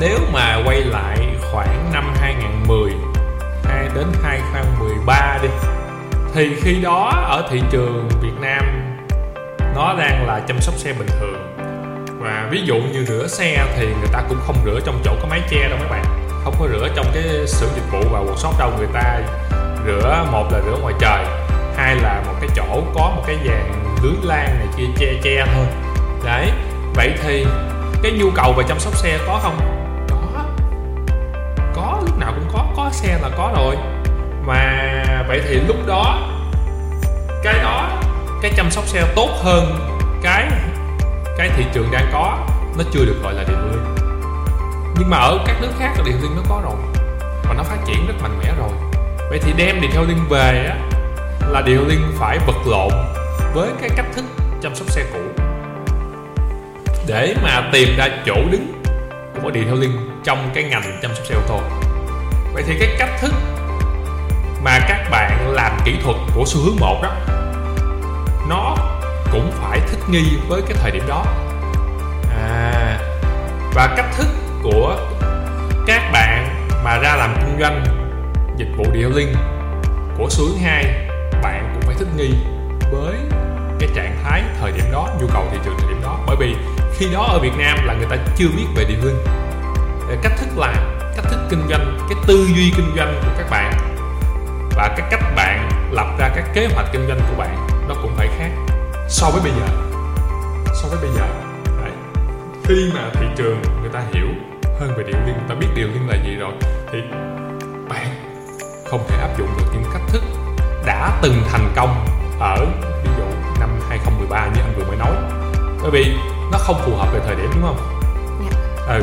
nếu 0.00 0.18
mà 0.32 0.62
quay 0.64 0.80
lại 0.80 1.18
khoảng 1.52 1.90
năm 1.92 2.14
2010 2.20 2.92
hay 3.64 3.88
đến 3.94 4.06
2013 4.22 5.38
đi, 5.42 5.48
thì 6.34 6.54
khi 6.62 6.80
đó 6.82 7.12
ở 7.28 7.48
thị 7.50 7.62
trường 7.70 8.08
Việt 8.22 8.40
Nam 8.40 8.64
nó 9.74 9.94
đang 9.98 10.26
là 10.26 10.40
chăm 10.48 10.60
sóc 10.60 10.74
xe 10.74 10.92
bình 10.92 11.08
thường. 11.20 11.56
Và 12.20 12.48
ví 12.50 12.62
dụ 12.64 12.74
như 12.74 13.04
rửa 13.04 13.26
xe 13.26 13.66
thì 13.76 13.86
người 13.86 14.08
ta 14.12 14.22
cũng 14.28 14.38
không 14.46 14.56
rửa 14.64 14.80
trong 14.84 15.00
chỗ 15.04 15.16
có 15.22 15.28
mái 15.30 15.40
che 15.50 15.68
đâu 15.68 15.78
mấy 15.78 15.88
bạn, 15.88 16.04
không 16.44 16.54
có 16.60 16.68
rửa 16.68 16.88
trong 16.96 17.06
cái 17.14 17.22
xưởng 17.46 17.70
dịch 17.74 17.92
vụ 17.92 18.00
và 18.10 18.20
workshop 18.20 18.58
đâu, 18.58 18.72
người 18.78 18.88
ta 18.92 19.20
rửa, 19.86 20.26
một 20.32 20.52
là 20.52 20.60
rửa 20.60 20.76
ngoài 20.82 20.94
trời, 20.98 21.24
hai 21.76 21.96
là 21.96 22.22
một 22.26 22.34
cái 22.40 22.48
chỗ 22.56 22.82
có 22.94 23.12
một 23.16 23.22
cái 23.26 23.36
dàn 23.46 23.72
lưới 24.02 24.12
lan 24.22 24.58
này 24.58 24.66
kia 24.76 24.86
che 24.96 25.20
che 25.22 25.46
thôi. 25.54 25.66
Đấy, 26.24 26.50
vậy 26.94 27.14
thì 27.22 27.46
cái 28.02 28.12
nhu 28.12 28.30
cầu 28.30 28.52
về 28.52 28.64
chăm 28.68 28.78
sóc 28.78 28.96
xe 28.96 29.18
có 29.26 29.40
không? 29.42 29.58
Có. 30.10 30.42
Có, 31.74 32.00
lúc 32.06 32.18
nào 32.18 32.32
cũng 32.34 32.48
có 32.52 32.66
có 32.76 32.90
xe 32.92 33.18
là 33.22 33.30
có 33.36 33.52
rồi. 33.56 33.76
Mà 34.46 34.92
vậy 35.28 35.40
thì 35.48 35.54
lúc 35.54 35.76
đó, 35.86 36.18
cái 37.42 37.54
đó, 37.62 37.88
cái 38.42 38.52
chăm 38.56 38.70
sóc 38.70 38.84
xe 38.86 39.04
tốt 39.16 39.28
hơn 39.42 39.78
cái 40.22 40.48
cái 41.38 41.50
thị 41.56 41.64
trường 41.72 41.88
đang 41.92 42.10
có, 42.12 42.38
nó 42.78 42.84
chưa 42.92 43.04
được 43.04 43.16
gọi 43.22 43.34
là 43.34 43.44
điện 43.48 43.58
liên 43.70 43.80
nhưng 44.98 45.10
mà 45.10 45.16
ở 45.16 45.38
các 45.46 45.56
nước 45.60 45.70
khác 45.78 45.90
là 45.96 46.04
điện 46.06 46.16
liên 46.22 46.30
nó 46.36 46.42
có 46.48 46.60
rồi, 46.64 47.02
và 47.48 47.54
nó 47.54 47.62
phát 47.62 47.76
triển 47.86 48.06
rất 48.06 48.14
mạnh 48.22 48.38
mẽ 48.42 48.52
rồi 48.58 48.68
vậy 49.30 49.38
thì 49.42 49.52
đem 49.56 49.80
điện 49.80 49.90
theo 49.94 50.04
liên 50.04 50.18
về 50.28 50.66
á 50.68 50.76
là 51.48 51.62
điện 51.66 51.88
liên 51.88 52.12
phải 52.18 52.38
vật 52.46 52.66
lộn 52.66 52.92
với 53.54 53.68
cái 53.80 53.90
cách 53.96 54.06
thức 54.14 54.24
chăm 54.62 54.74
sóc 54.74 54.90
xe 54.90 55.04
cũ. 55.12 55.18
Để 57.06 57.34
mà 57.42 57.70
tìm 57.72 57.88
ra 57.96 58.08
chỗ 58.26 58.34
đứng 58.50 58.82
của 59.42 59.50
điện 59.50 59.64
theo 59.66 59.74
liên 59.74 59.90
trong 60.24 60.50
cái 60.54 60.64
ngành 60.64 60.98
chăm 61.02 61.14
sóc 61.14 61.26
xe 61.26 61.34
ô 61.34 61.40
tô. 61.48 61.60
Vậy 62.52 62.62
thì 62.66 62.76
cái 62.80 62.96
cách 62.98 63.10
thức 63.20 63.34
mà 64.62 64.78
các 64.88 65.10
bạn 65.10 65.50
làm 65.50 65.78
kỹ 65.84 65.96
thuật 66.04 66.16
của 66.34 66.44
xu 66.46 66.60
hướng 66.60 66.76
một 66.80 67.00
đó 67.02 67.12
nó 68.48 68.76
cũng 69.32 69.52
phải 69.60 69.80
thích 69.80 70.00
nghi 70.08 70.38
với 70.48 70.62
cái 70.62 70.76
thời 70.80 70.90
điểm 70.90 71.02
đó. 71.08 71.24
À, 72.30 72.98
và 73.74 73.94
cách 73.96 74.06
thức 74.16 74.26
của 74.62 74.96
các 75.86 76.10
bạn 76.12 76.48
mà 76.84 76.98
ra 76.98 77.16
làm 77.16 77.34
kinh 77.34 77.60
doanh 77.60 78.09
dịch 78.60 78.76
vụ 78.76 78.84
detailing 78.84 79.34
của 80.18 80.26
xu 80.30 80.44
hướng 80.44 80.58
2 80.58 80.84
bạn 81.42 81.70
cũng 81.74 81.82
phải 81.82 81.94
thích 81.98 82.08
nghi 82.16 82.30
với 82.92 83.14
cái 83.78 83.88
trạng 83.94 84.16
thái 84.24 84.42
thời 84.60 84.72
điểm 84.72 84.84
đó, 84.92 85.08
nhu 85.20 85.26
cầu 85.32 85.44
thị 85.52 85.58
trường 85.64 85.74
thời 85.78 85.88
điểm 85.88 86.02
đó. 86.02 86.18
Bởi 86.26 86.36
vì 86.40 86.54
khi 86.94 87.06
đó 87.12 87.22
ở 87.22 87.38
Việt 87.38 87.52
Nam 87.58 87.78
là 87.84 87.94
người 87.94 88.06
ta 88.10 88.16
chưa 88.36 88.48
biết 88.56 88.66
về 88.76 88.84
detailing 88.84 89.20
cách 90.22 90.32
thức 90.38 90.58
làm, 90.58 90.98
cách 91.16 91.24
thức 91.30 91.40
kinh 91.50 91.62
doanh, 91.68 91.98
cái 92.08 92.18
tư 92.26 92.46
duy 92.56 92.72
kinh 92.76 92.92
doanh 92.96 93.20
của 93.22 93.30
các 93.38 93.50
bạn 93.50 93.72
và 94.76 94.94
cái 94.96 95.08
cách 95.10 95.22
bạn 95.36 95.70
lập 95.90 96.06
ra 96.18 96.30
các 96.34 96.44
kế 96.54 96.68
hoạch 96.74 96.86
kinh 96.92 97.08
doanh 97.08 97.20
của 97.30 97.36
bạn 97.38 97.66
nó 97.88 97.94
cũng 98.02 98.14
phải 98.16 98.28
khác 98.38 98.50
so 99.08 99.30
với 99.30 99.40
bây 99.42 99.52
giờ. 99.52 99.66
So 100.82 100.88
với 100.88 100.98
bây 101.02 101.10
giờ, 101.16 101.28
Đấy. 101.82 101.92
khi 102.64 102.90
mà 102.94 103.10
thị 103.14 103.26
trường 103.36 103.62
người 103.80 103.90
ta 103.92 104.02
hiểu 104.12 104.28
hơn 104.80 104.90
về 104.96 105.04
điều 105.06 105.16
liên 105.26 105.34
người 105.34 105.48
ta 105.48 105.54
biết 105.54 105.66
điều 105.74 105.88
liên 105.88 106.08
là 106.08 106.16
gì 106.24 106.36
rồi 106.36 106.52
thì 106.92 106.98
bạn 107.88 108.29
không 108.90 109.06
thể 109.08 109.16
áp 109.20 109.38
dụng 109.38 109.48
được 109.58 109.64
những 109.72 109.84
cách 109.92 110.02
thức 110.08 110.22
đã 110.86 111.18
từng 111.22 111.42
thành 111.50 111.72
công 111.76 112.06
ở 112.40 112.66
ví 113.04 113.10
dụ 113.18 113.24
năm 113.60 113.80
2013 113.88 114.46
như 114.46 114.60
anh 114.60 114.74
vừa 114.76 114.84
mới 114.84 114.96
nói. 114.96 115.12
Bởi 115.82 115.90
vì 115.90 116.16
nó 116.52 116.58
không 116.58 116.80
phù 116.84 116.96
hợp 116.96 117.12
về 117.12 117.20
thời 117.26 117.36
điểm 117.36 117.50
đúng 117.54 117.62
không? 117.62 117.78
Dạ. 118.50 118.94
ừ. 118.94 119.02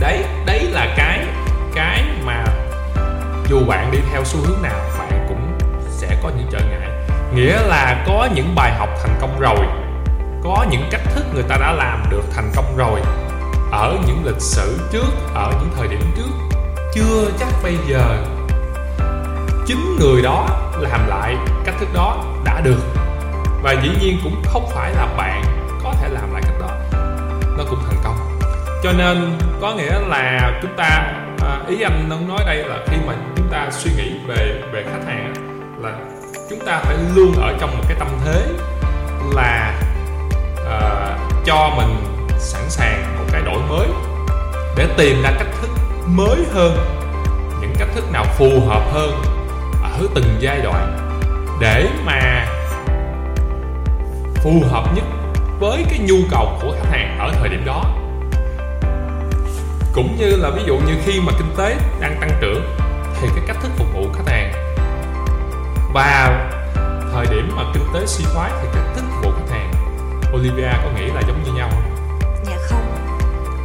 Đấy 0.00 0.24
đấy 0.46 0.68
là 0.72 0.94
cái 0.96 1.26
cái 1.74 2.04
mà 2.24 2.44
dù 3.48 3.60
bạn 3.68 3.90
đi 3.92 3.98
theo 4.12 4.24
xu 4.24 4.40
hướng 4.46 4.62
nào 4.62 4.80
bạn 4.98 5.26
cũng 5.28 5.58
sẽ 5.90 6.20
có 6.22 6.30
những 6.38 6.48
trở 6.50 6.58
ngại. 6.58 6.88
Nghĩa 7.34 7.60
là 7.62 8.04
có 8.06 8.28
những 8.34 8.54
bài 8.54 8.74
học 8.78 8.88
thành 9.02 9.18
công 9.20 9.40
rồi 9.40 9.66
có 10.42 10.66
những 10.70 10.88
cách 10.90 11.02
thức 11.14 11.24
người 11.34 11.42
ta 11.42 11.56
đã 11.56 11.72
làm 11.72 12.04
được 12.10 12.22
thành 12.34 12.52
công 12.56 12.76
rồi 12.76 13.00
ở 13.72 13.96
những 14.06 14.24
lịch 14.24 14.40
sử 14.40 14.78
trước 14.92 15.12
ở 15.34 15.52
những 15.60 15.70
thời 15.76 15.88
điểm 15.88 16.00
trước 16.16 16.30
chưa 16.94 17.30
chắc 17.38 17.52
bây 17.62 17.76
giờ 17.88 18.24
chính 19.68 19.96
người 20.00 20.22
đó 20.22 20.46
làm 20.78 21.08
lại 21.08 21.36
cách 21.64 21.74
thức 21.80 21.88
đó 21.94 22.24
đã 22.44 22.60
được. 22.60 22.80
Và 23.62 23.72
dĩ 23.82 23.90
nhiên 24.00 24.18
cũng 24.24 24.42
không 24.44 24.68
phải 24.74 24.94
là 24.94 25.06
bạn 25.16 25.42
có 25.84 25.94
thể 26.00 26.08
làm 26.08 26.32
lại 26.32 26.42
cách 26.44 26.60
đó. 26.60 26.68
Nó 27.58 27.64
cũng 27.70 27.78
thành 27.86 28.00
công. 28.04 28.38
Cho 28.82 28.92
nên 28.92 29.38
có 29.60 29.74
nghĩa 29.74 29.98
là 30.06 30.52
chúng 30.62 30.76
ta 30.76 31.12
à, 31.42 31.60
ý 31.68 31.82
anh 31.82 32.06
đang 32.10 32.28
nói 32.28 32.38
đây 32.46 32.56
là 32.56 32.78
khi 32.86 32.96
mà 33.06 33.14
chúng 33.36 33.48
ta 33.50 33.68
suy 33.70 33.90
nghĩ 33.96 34.12
về 34.26 34.62
về 34.72 34.84
khách 34.84 35.06
hàng 35.06 35.34
là 35.82 35.92
chúng 36.50 36.58
ta 36.66 36.80
phải 36.82 36.96
luôn 37.14 37.32
ở 37.40 37.54
trong 37.60 37.70
một 37.70 37.84
cái 37.88 37.96
tâm 37.98 38.08
thế 38.24 38.42
là 39.34 39.80
uh, 40.60 41.44
cho 41.44 41.70
mình 41.76 41.96
sẵn 42.38 42.62
sàng 42.68 43.16
một 43.18 43.24
cái 43.32 43.42
đổi 43.42 43.60
mới 43.68 43.86
để 44.76 44.86
tìm 44.96 45.22
ra 45.22 45.30
cách 45.38 45.48
thức 45.60 45.70
mới 46.06 46.44
hơn 46.52 46.78
những 47.60 47.74
cách 47.78 47.88
thức 47.94 48.04
nào 48.12 48.24
phù 48.24 48.50
hợp 48.68 48.82
hơn 48.92 49.37
ở 49.98 50.06
từng 50.14 50.36
giai 50.40 50.60
đoạn 50.60 50.98
để 51.60 51.88
mà 52.04 52.46
phù 54.34 54.62
hợp 54.70 54.84
nhất 54.94 55.04
với 55.60 55.84
cái 55.90 55.98
nhu 55.98 56.16
cầu 56.30 56.58
của 56.62 56.72
khách 56.72 56.90
hàng 56.90 57.18
ở 57.18 57.32
thời 57.32 57.48
điểm 57.48 57.64
đó. 57.64 57.84
Cũng 59.92 60.16
như 60.18 60.36
là 60.36 60.50
ví 60.50 60.62
dụ 60.66 60.74
như 60.74 60.94
khi 61.04 61.20
mà 61.20 61.32
kinh 61.38 61.54
tế 61.56 61.76
đang 62.00 62.16
tăng 62.20 62.30
trưởng 62.40 62.76
thì 63.20 63.28
cái 63.36 63.44
cách 63.46 63.56
thức 63.62 63.70
phục 63.76 63.86
vụ 63.94 64.06
khách 64.12 64.32
hàng. 64.32 64.52
Và 65.92 66.48
thời 67.12 67.26
điểm 67.26 67.50
mà 67.56 67.62
kinh 67.74 67.84
tế 67.94 68.06
suy 68.06 68.24
thoái 68.34 68.50
thì 68.62 68.68
cách 68.74 68.84
thức 68.94 69.04
phục 69.10 69.24
vụ 69.24 69.30
khách 69.30 69.54
hàng. 69.54 69.72
Olivia 70.34 70.70
có 70.84 70.90
nghĩ 70.96 71.06
là 71.06 71.20
giống 71.28 71.42
như 71.44 71.52
nhau 71.52 71.68
không? 71.70 71.82
Dạ 72.44 72.56
không. 72.68 72.80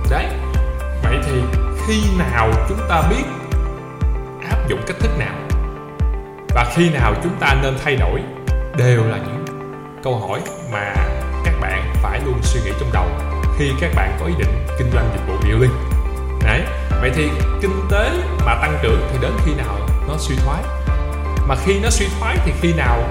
Đấy. 0.10 0.26
Vậy 1.04 1.18
thì 1.26 1.42
khi 1.88 2.04
nào 2.18 2.52
chúng 2.70 2.80
ta 2.90 3.04
biết 3.10 3.24
áp 4.50 4.58
dụng 4.68 4.82
cách 4.88 4.98
thức 5.00 5.12
nào 5.20 5.36
và 6.54 6.72
khi 6.76 6.90
nào 6.90 7.14
chúng 7.24 7.36
ta 7.40 7.56
nên 7.62 7.78
thay 7.84 7.96
đổi 7.96 8.22
đều 8.78 9.04
là 9.04 9.18
những 9.18 9.46
câu 10.04 10.20
hỏi 10.20 10.40
mà 10.72 10.94
các 11.46 11.54
bạn 11.62 11.94
phải 12.02 12.20
luôn 12.26 12.40
suy 12.44 12.62
nghĩ 12.66 12.72
trong 12.80 12.90
đầu 12.94 13.06
khi 13.58 13.72
các 13.82 13.92
bạn 13.96 14.18
có 14.20 14.26
ý 14.26 14.34
định 14.38 14.68
kinh 14.78 14.92
doanh 14.94 15.10
dịch 15.14 15.28
vụ 15.28 15.34
điều 15.48 15.60
linh 15.60 15.72
đấy, 16.44 16.62
vậy 17.02 17.12
thì 17.16 17.30
kinh 17.62 17.82
tế 17.92 18.10
mà 18.46 18.56
tăng 18.62 18.80
trưởng 18.84 19.08
thì 19.12 19.18
đến 19.22 19.32
khi 19.46 19.54
nào 19.56 19.80
nó 20.08 20.16
suy 20.18 20.36
thoái? 20.36 20.64
Mà 21.48 21.56
khi 21.66 21.80
nó 21.80 21.90
suy 21.90 22.08
thoái 22.20 22.38
thì 22.46 22.52
khi 22.62 22.74
nào 22.74 23.04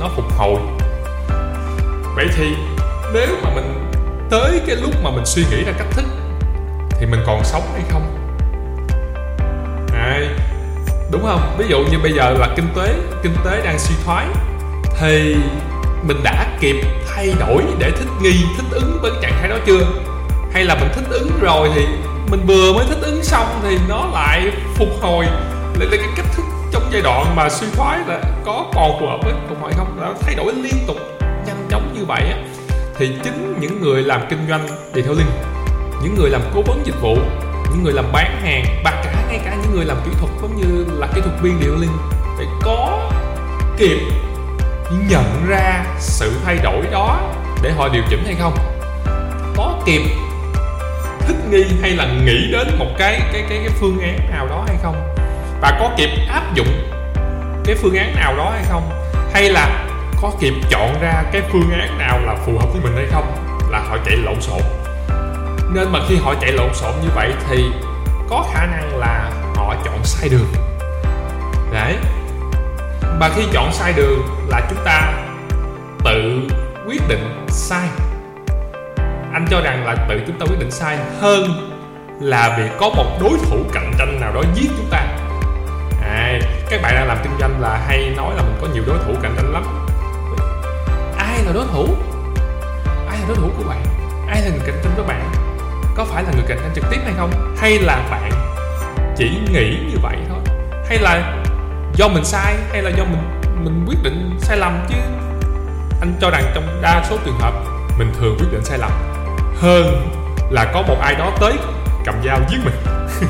nó 0.00 0.08
phục 0.16 0.24
hồi? 0.36 0.60
Vậy 2.16 2.26
thì 2.36 2.56
nếu 3.12 3.36
mà 3.42 3.50
mình 3.54 3.90
tới 4.30 4.60
cái 4.66 4.76
lúc 4.76 4.90
mà 5.02 5.10
mình 5.10 5.26
suy 5.26 5.44
nghĩ 5.50 5.64
ra 5.64 5.72
cách 5.78 5.86
thức, 5.90 6.04
thì 6.90 7.06
mình 7.06 7.20
còn 7.26 7.44
sống 7.44 7.62
hay 7.72 7.82
không? 7.88 8.17
Đúng 11.10 11.22
không? 11.22 11.54
Ví 11.58 11.66
dụ 11.68 11.78
như 11.78 11.98
bây 12.02 12.12
giờ 12.12 12.30
là 12.30 12.48
kinh 12.56 12.68
tế 12.76 12.94
kinh 13.22 13.34
tế 13.44 13.60
đang 13.64 13.78
suy 13.78 13.94
thoái, 14.04 14.26
thì 15.00 15.36
mình 16.02 16.20
đã 16.22 16.46
kịp 16.60 16.76
thay 17.08 17.34
đổi 17.38 17.62
để 17.78 17.90
thích 17.90 18.08
nghi, 18.22 18.44
thích 18.56 18.66
ứng 18.70 18.98
với 19.02 19.10
trạng 19.22 19.32
thái 19.40 19.48
đó 19.48 19.56
chưa? 19.66 19.86
Hay 20.52 20.64
là 20.64 20.74
mình 20.74 20.88
thích 20.94 21.04
ứng 21.10 21.30
rồi 21.40 21.70
thì 21.74 21.86
mình 22.30 22.40
vừa 22.46 22.72
mới 22.72 22.84
thích 22.88 22.98
ứng 23.02 23.24
xong 23.24 23.46
thì 23.62 23.78
nó 23.88 24.06
lại 24.12 24.52
phục 24.74 24.88
hồi 25.00 25.26
lại 25.78 25.88
là 25.90 25.96
cái 25.96 26.08
cách 26.16 26.26
thức 26.36 26.42
trong 26.72 26.82
giai 26.92 27.02
đoạn 27.02 27.36
mà 27.36 27.48
suy 27.48 27.66
thoái 27.72 27.98
là 28.06 28.20
có 28.44 28.64
còn 28.74 29.00
phù 29.00 29.06
hợp 29.06 29.18
với 29.22 29.32
phục 29.48 29.62
hồi 29.62 29.72
không? 29.76 29.96
Nó 30.00 30.12
thay 30.20 30.34
đổi 30.34 30.52
liên 30.54 30.74
tục, 30.86 30.96
nhanh 31.20 31.66
chóng 31.70 31.94
như 31.98 32.04
vậy 32.04 32.22
á, 32.22 32.38
thì 32.96 33.10
chính 33.24 33.56
những 33.60 33.80
người 33.80 34.02
làm 34.02 34.20
kinh 34.30 34.46
doanh, 34.48 34.68
đi 34.94 35.02
theo 35.02 35.12
linh 35.12 35.30
những 36.02 36.14
người 36.14 36.30
làm 36.30 36.40
cố 36.54 36.62
vấn 36.62 36.82
dịch 36.84 37.00
vụ 37.00 37.16
những 37.70 37.82
người 37.84 37.92
làm 37.92 38.12
bán 38.12 38.40
hàng 38.42 38.64
và 38.84 38.90
cả 39.04 39.24
ngay 39.28 39.40
cả 39.44 39.56
những 39.62 39.76
người 39.76 39.84
làm 39.84 39.96
kỹ 40.04 40.10
thuật 40.20 40.32
giống 40.42 40.56
như 40.56 40.86
là 40.98 41.06
kỹ 41.14 41.20
thuật 41.20 41.40
viên 41.42 41.60
điều 41.60 41.74
linh. 41.74 41.96
Phải 42.36 42.46
có 42.62 43.10
kịp 43.76 43.98
nhận 45.08 45.46
ra 45.48 45.84
sự 45.98 46.32
thay 46.44 46.58
đổi 46.62 46.86
đó 46.90 47.20
để 47.62 47.70
họ 47.70 47.88
điều 47.88 48.02
chỉnh 48.10 48.24
hay 48.24 48.34
không? 48.34 48.54
Có 49.56 49.82
kịp 49.86 50.02
thích 51.20 51.36
nghi 51.50 51.64
hay 51.82 51.90
là 51.90 52.06
nghĩ 52.24 52.52
đến 52.52 52.78
một 52.78 52.90
cái 52.98 53.20
cái 53.32 53.44
cái 53.48 53.58
cái 53.58 53.70
phương 53.80 54.00
án 54.00 54.30
nào 54.30 54.46
đó 54.48 54.64
hay 54.66 54.76
không? 54.82 55.14
Và 55.60 55.76
có 55.80 55.90
kịp 55.96 56.10
áp 56.28 56.54
dụng 56.54 56.68
cái 57.64 57.74
phương 57.74 57.94
án 57.94 58.14
nào 58.16 58.36
đó 58.36 58.50
hay 58.50 58.64
không? 58.68 58.90
Hay 59.32 59.50
là 59.50 59.86
có 60.22 60.32
kịp 60.40 60.54
chọn 60.70 60.94
ra 61.00 61.22
cái 61.32 61.42
phương 61.52 61.70
án 61.70 61.98
nào 61.98 62.18
là 62.18 62.34
phù 62.46 62.58
hợp 62.58 62.66
với 62.72 62.80
mình 62.82 62.92
hay 62.96 63.06
không? 63.12 63.36
Là 63.70 63.78
họ 63.78 63.96
chạy 64.06 64.16
lộn 64.16 64.40
xộn 64.40 64.60
nên 65.72 65.92
mà 65.92 65.98
khi 66.08 66.16
họ 66.16 66.34
chạy 66.40 66.52
lộn 66.52 66.74
xộn 66.74 66.94
như 67.02 67.08
vậy 67.14 67.32
thì 67.48 67.64
có 68.28 68.44
khả 68.52 68.66
năng 68.66 68.96
là 68.98 69.30
họ 69.56 69.74
chọn 69.84 70.04
sai 70.04 70.28
đường. 70.28 70.52
Đấy. 71.72 71.96
Và 73.20 73.30
khi 73.36 73.42
chọn 73.52 73.72
sai 73.72 73.92
đường 73.92 74.22
là 74.48 74.60
chúng 74.70 74.84
ta 74.84 75.12
tự 76.04 76.40
quyết 76.86 77.00
định 77.08 77.46
sai. 77.48 77.88
Anh 79.32 79.46
cho 79.50 79.60
rằng 79.60 79.86
là 79.86 79.94
tự 80.08 80.20
chúng 80.26 80.38
ta 80.38 80.46
quyết 80.46 80.58
định 80.58 80.70
sai 80.70 80.98
hơn 81.20 81.70
là 82.20 82.56
việc 82.58 82.70
có 82.78 82.88
một 82.88 83.18
đối 83.20 83.38
thủ 83.50 83.56
cạnh 83.72 83.92
tranh 83.98 84.20
nào 84.20 84.32
đó 84.34 84.42
giết 84.54 84.70
chúng 84.76 84.88
ta. 84.90 85.06
À, 86.02 86.38
các 86.70 86.82
bạn 86.82 86.94
đang 86.94 87.08
làm 87.08 87.18
kinh 87.22 87.32
doanh 87.40 87.60
là 87.60 87.80
hay 87.88 88.12
nói 88.16 88.34
là 88.36 88.42
mình 88.42 88.56
có 88.60 88.66
nhiều 88.74 88.82
đối 88.86 88.98
thủ 88.98 89.14
cạnh 89.22 89.34
tranh 89.36 89.52
lắm. 89.52 89.64
Ai 91.18 91.44
là 91.44 91.52
đối 91.52 91.66
thủ? 91.66 91.88
Ai 93.08 93.18
là 93.20 93.24
đối 93.28 93.36
thủ 93.36 93.50
của 93.58 93.64
bạn? 93.68 93.82
Ai 94.28 94.42
là 94.42 94.50
người 94.50 94.60
cạnh 94.66 94.80
tranh 94.84 94.92
với 94.96 95.04
bạn? 95.04 95.37
Có 95.98 96.04
phải 96.04 96.22
là 96.22 96.30
người 96.34 96.44
cạnh 96.48 96.58
tranh 96.58 96.72
trực 96.74 96.84
tiếp 96.90 96.98
hay 97.04 97.14
không? 97.16 97.56
Hay 97.56 97.78
là 97.78 98.08
bạn 98.10 98.30
chỉ 99.16 99.30
nghĩ 99.52 99.78
như 99.90 99.98
vậy 100.02 100.16
thôi? 100.28 100.38
Hay 100.88 100.98
là 100.98 101.42
do 101.94 102.08
mình 102.08 102.24
sai 102.24 102.56
hay 102.70 102.82
là 102.82 102.90
do 102.90 103.04
mình 103.04 103.40
mình 103.64 103.84
quyết 103.88 104.02
định 104.02 104.38
sai 104.40 104.56
lầm 104.56 104.86
chứ? 104.88 104.96
Anh 106.00 106.14
cho 106.20 106.30
rằng 106.30 106.52
trong 106.54 106.82
đa 106.82 107.04
số 107.10 107.18
trường 107.24 107.38
hợp 107.40 107.52
mình 107.98 108.12
thường 108.20 108.36
quyết 108.38 108.46
định 108.52 108.64
sai 108.64 108.78
lầm 108.78 108.90
hơn 109.56 110.10
là 110.50 110.64
có 110.74 110.82
một 110.82 110.96
ai 111.00 111.14
đó 111.14 111.32
tới 111.40 111.52
cầm 112.04 112.14
dao 112.24 112.40
giết 112.50 112.58
mình. 112.64 112.74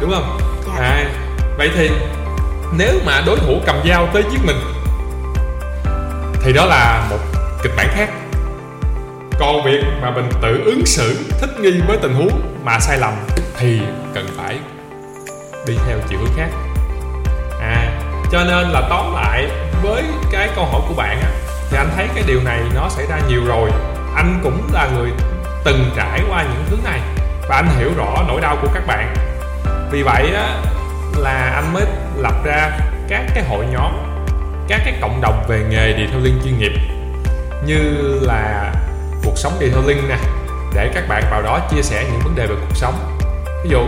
Đúng 0.00 0.10
không? 0.10 0.38
À, 0.78 1.04
vậy 1.58 1.70
thì 1.74 1.90
nếu 2.72 3.00
mà 3.06 3.22
đối 3.26 3.38
thủ 3.38 3.60
cầm 3.66 3.76
dao 3.88 4.08
tới 4.12 4.22
giết 4.30 4.40
mình 4.44 4.56
thì 6.42 6.52
đó 6.52 6.66
là 6.66 7.06
một 7.10 7.18
kịch 7.62 7.72
bản 7.76 7.88
khác 7.90 8.08
còn 9.38 9.64
việc 9.64 9.84
mà 10.02 10.10
mình 10.10 10.28
tự 10.42 10.62
ứng 10.64 10.86
xử, 10.86 11.24
thích 11.40 11.60
nghi 11.60 11.80
với 11.86 11.98
tình 12.02 12.14
huống 12.14 12.40
mà 12.64 12.78
sai 12.78 12.98
lầm 12.98 13.12
thì 13.56 13.80
cần 14.14 14.26
phải 14.36 14.58
đi 15.66 15.74
theo 15.86 15.98
chiều 16.08 16.18
hướng 16.18 16.36
khác. 16.36 16.48
À 17.60 17.90
cho 18.32 18.44
nên 18.44 18.68
là 18.68 18.82
tóm 18.90 19.14
lại 19.14 19.48
với 19.82 20.02
cái 20.32 20.48
câu 20.56 20.64
hỏi 20.64 20.80
của 20.88 20.94
bạn 20.94 21.20
á, 21.22 21.30
thì 21.70 21.76
anh 21.76 21.90
thấy 21.96 22.08
cái 22.14 22.24
điều 22.26 22.40
này 22.44 22.60
nó 22.74 22.88
xảy 22.88 23.06
ra 23.06 23.18
nhiều 23.28 23.40
rồi. 23.46 23.70
Anh 24.16 24.40
cũng 24.42 24.68
là 24.72 24.88
người 24.96 25.10
từng 25.64 25.90
trải 25.96 26.20
qua 26.28 26.42
những 26.42 26.64
thứ 26.70 26.76
này 26.84 27.00
và 27.48 27.56
anh 27.56 27.68
hiểu 27.78 27.90
rõ 27.96 28.24
nỗi 28.28 28.40
đau 28.40 28.56
của 28.62 28.68
các 28.74 28.86
bạn. 28.86 29.14
Vì 29.90 30.02
vậy 30.02 30.32
á, 30.34 30.56
là 31.16 31.52
anh 31.54 31.72
mới 31.72 31.84
lập 32.16 32.34
ra 32.44 32.70
các 33.08 33.24
cái 33.34 33.44
hội 33.44 33.66
nhóm, 33.72 33.92
các 34.68 34.80
cái 34.84 34.94
cộng 35.00 35.20
đồng 35.20 35.44
về 35.48 35.64
nghề 35.70 35.92
detailing 35.92 36.40
chuyên 36.44 36.58
nghiệp, 36.58 36.72
như 37.66 37.80
là 38.22 38.72
cuộc 39.24 39.38
sống 39.38 39.52
detailing 39.60 40.08
nè. 40.08 40.16
Để 40.74 40.90
các 40.94 41.08
bạn 41.08 41.22
vào 41.30 41.42
đó 41.42 41.60
chia 41.70 41.82
sẻ 41.82 42.04
những 42.10 42.20
vấn 42.24 42.34
đề 42.34 42.46
về 42.46 42.54
cuộc 42.60 42.76
sống. 42.76 42.94
Ví 43.64 43.70
dụ 43.70 43.86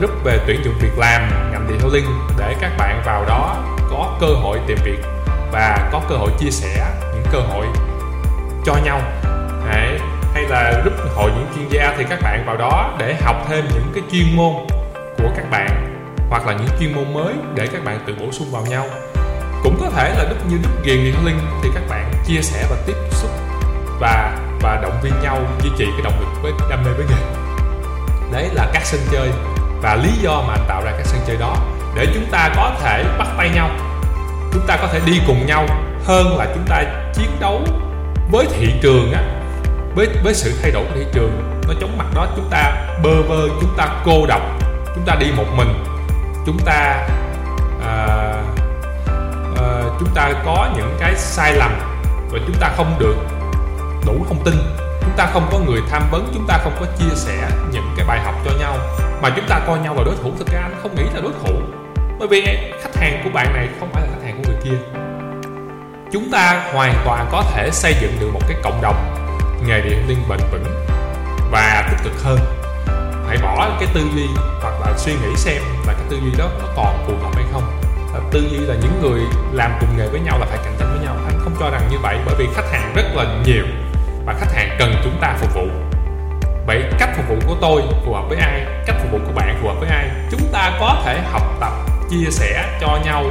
group 0.00 0.24
về 0.24 0.38
tuyển 0.46 0.64
dụng 0.64 0.74
việc 0.80 0.98
làm, 0.98 1.28
ngành 1.52 1.66
detailing 1.70 2.06
để 2.38 2.54
các 2.60 2.70
bạn 2.78 3.02
vào 3.06 3.24
đó 3.24 3.56
có 3.90 4.16
cơ 4.20 4.26
hội 4.26 4.58
tìm 4.66 4.78
việc 4.84 4.98
và 5.52 5.88
có 5.92 6.02
cơ 6.08 6.16
hội 6.16 6.30
chia 6.38 6.50
sẻ 6.50 6.86
những 7.14 7.24
cơ 7.32 7.38
hội 7.38 7.66
cho 8.64 8.74
nhau. 8.84 9.00
Đấy. 9.72 9.98
hay 10.36 10.44
là 10.44 10.82
group 10.82 10.94
hội 11.14 11.30
những 11.36 11.46
chuyên 11.54 11.68
gia 11.68 11.94
thì 11.98 12.04
các 12.10 12.18
bạn 12.22 12.44
vào 12.46 12.56
đó 12.56 12.96
để 12.98 13.14
học 13.20 13.36
thêm 13.48 13.64
những 13.74 13.92
cái 13.94 14.02
chuyên 14.12 14.36
môn 14.36 14.52
của 15.18 15.30
các 15.36 15.50
bạn, 15.50 15.68
hoặc 16.30 16.46
là 16.46 16.52
những 16.52 16.68
chuyên 16.80 16.94
môn 16.94 17.14
mới 17.14 17.34
để 17.54 17.66
các 17.66 17.84
bạn 17.84 18.00
tự 18.06 18.14
bổ 18.20 18.32
sung 18.32 18.50
vào 18.50 18.62
nhau. 18.66 18.86
Cũng 19.62 19.78
có 19.80 19.90
thể 19.90 20.14
là 20.18 20.24
đức 20.28 20.36
như 20.50 20.56
đức 20.62 20.70
ghiền 20.84 20.96
detailing 20.96 21.38
thì 21.62 21.68
các 21.74 21.82
bạn 21.88 22.12
chia 22.26 22.42
sẻ 22.42 22.66
và 22.70 22.76
tiếp 22.86 22.96
xúc 23.10 23.30
và 24.00 24.36
và 24.60 24.78
động 24.82 25.00
viên 25.02 25.12
nhau 25.22 25.38
duy 25.62 25.70
trì 25.78 25.84
cái 25.84 26.02
động 26.04 26.20
lực 26.20 26.42
với 26.42 26.52
đam 26.70 26.84
mê 26.84 26.90
với 26.96 27.06
nghề. 27.08 27.22
Đấy 28.32 28.50
là 28.52 28.66
các 28.72 28.82
sân 28.84 29.00
chơi 29.12 29.30
và 29.82 29.96
lý 29.96 30.10
do 30.20 30.42
mà 30.46 30.54
anh 30.54 30.64
tạo 30.68 30.82
ra 30.84 30.90
các 30.90 31.06
sân 31.06 31.20
chơi 31.26 31.36
đó 31.36 31.56
để 31.94 32.06
chúng 32.14 32.26
ta 32.30 32.50
có 32.56 32.76
thể 32.82 33.04
bắt 33.18 33.28
tay 33.38 33.50
nhau. 33.50 33.70
Chúng 34.52 34.66
ta 34.66 34.76
có 34.76 34.88
thể 34.92 35.00
đi 35.06 35.20
cùng 35.26 35.46
nhau 35.46 35.66
hơn 36.04 36.38
là 36.38 36.46
chúng 36.54 36.64
ta 36.68 36.84
chiến 37.14 37.30
đấu 37.40 37.60
với 38.30 38.46
thị 38.50 38.72
trường 38.82 39.12
á 39.12 39.22
với 39.94 40.08
với 40.24 40.34
sự 40.34 40.52
thay 40.62 40.70
đổi 40.70 40.84
của 40.84 40.94
thị 40.94 41.06
trường. 41.12 41.60
Nó 41.68 41.74
chống 41.80 41.98
mặt 41.98 42.06
đó 42.14 42.26
chúng 42.36 42.48
ta 42.50 42.72
bơ 43.02 43.22
vơ 43.22 43.48
chúng 43.60 43.74
ta 43.76 43.88
cô 44.04 44.26
độc 44.26 44.40
chúng 44.94 45.04
ta 45.04 45.14
đi 45.14 45.26
một 45.36 45.44
mình 45.56 45.84
chúng 46.46 46.58
ta 46.64 47.06
à, 47.84 47.96
à, 49.56 49.82
chúng 50.00 50.08
ta 50.14 50.32
có 50.44 50.68
những 50.76 50.96
cái 51.00 51.14
sai 51.16 51.54
lầm 51.54 51.70
và 52.30 52.38
chúng 52.46 52.56
ta 52.60 52.70
không 52.76 52.96
được 52.98 53.16
đủ 54.06 54.24
thông 54.28 54.44
tin. 54.44 54.54
Chúng 55.00 55.16
ta 55.16 55.26
không 55.32 55.48
có 55.52 55.58
người 55.58 55.80
tham 55.90 56.02
vấn, 56.10 56.30
chúng 56.34 56.46
ta 56.48 56.58
không 56.58 56.76
có 56.80 56.86
chia 56.98 57.14
sẻ 57.14 57.50
những 57.72 57.94
cái 57.96 58.06
bài 58.06 58.20
học 58.24 58.34
cho 58.44 58.50
nhau. 58.58 58.78
Mà 59.22 59.30
chúng 59.36 59.44
ta 59.48 59.60
coi 59.66 59.78
nhau 59.78 59.94
là 59.94 60.02
đối 60.04 60.14
thủ, 60.22 60.32
thực 60.38 60.48
ra 60.52 60.60
anh 60.60 60.74
không 60.82 60.94
nghĩ 60.94 61.04
là 61.14 61.20
đối 61.20 61.32
thủ. 61.44 61.54
Bởi 62.18 62.28
vì 62.28 62.42
khách 62.82 62.96
hàng 62.96 63.20
của 63.24 63.30
bạn 63.30 63.52
này 63.54 63.68
không 63.80 63.88
phải 63.92 64.02
là 64.02 64.08
khách 64.12 64.26
hàng 64.26 64.36
của 64.36 64.50
người 64.50 64.60
kia. 64.64 65.00
Chúng 66.12 66.30
ta 66.32 66.70
hoàn 66.72 66.94
toàn 67.04 67.28
có 67.32 67.44
thể 67.54 67.70
xây 67.72 67.94
dựng 68.00 68.16
được 68.20 68.30
một 68.32 68.40
cái 68.48 68.56
cộng 68.62 68.82
đồng, 68.82 69.14
nghề 69.66 69.80
điện 69.80 70.04
liên 70.08 70.18
bền 70.28 70.38
vững 70.52 70.64
và 71.50 71.88
tích 71.90 72.04
cực 72.04 72.22
hơn. 72.24 72.38
Hãy 73.28 73.38
bỏ 73.42 73.76
cái 73.80 73.88
tư 73.94 74.00
duy 74.14 74.26
hoặc 74.62 74.74
là 74.80 74.94
suy 74.96 75.12
nghĩ 75.12 75.36
xem 75.36 75.62
là 75.86 75.92
cái 75.92 76.04
tư 76.10 76.16
duy 76.16 76.30
đó 76.38 76.48
nó 76.60 76.66
còn 76.76 77.04
phù 77.06 77.12
hợp 77.22 77.30
hay 77.34 77.44
không. 77.52 77.62
Ờ, 78.14 78.20
tư 78.30 78.48
duy 78.50 78.58
là 78.58 78.74
những 78.74 79.02
người 79.02 79.20
làm 79.52 79.72
cùng 79.80 79.88
nghề 79.98 80.08
với 80.08 80.20
nhau 80.20 80.38
là 80.38 80.46
phải 80.46 80.58
cạnh 80.64 80.74
tranh 80.78 80.88
với 80.90 81.04
nhau. 81.04 81.16
Anh 81.26 81.40
không 81.40 81.56
cho 81.60 81.70
rằng 81.70 81.88
như 81.90 81.96
vậy 82.02 82.18
bởi 82.26 82.34
vì 82.38 82.46
khách 82.54 82.70
hàng 82.72 82.92
rất 82.96 83.04
là 83.14 83.24
nhiều 83.46 83.64
và 84.26 84.34
khách 84.40 84.52
hàng 84.52 84.76
cần 84.78 84.94
chúng 85.04 85.18
ta 85.20 85.36
phục 85.40 85.54
vụ. 85.54 85.66
Vậy 86.66 86.84
cách 86.98 87.10
phục 87.16 87.28
vụ 87.28 87.36
của 87.46 87.56
tôi 87.60 87.82
phù 88.04 88.14
hợp 88.14 88.24
với 88.28 88.38
ai? 88.38 88.66
Cách 88.86 88.96
phục 89.02 89.12
vụ 89.12 89.18
của 89.26 89.32
bạn 89.32 89.58
phù 89.62 89.68
hợp 89.68 89.74
với 89.80 89.88
ai? 89.88 90.10
Chúng 90.30 90.48
ta 90.52 90.76
có 90.80 91.02
thể 91.04 91.20
học 91.32 91.42
tập, 91.60 91.72
chia 92.10 92.30
sẻ 92.30 92.78
cho 92.80 92.98
nhau 93.04 93.24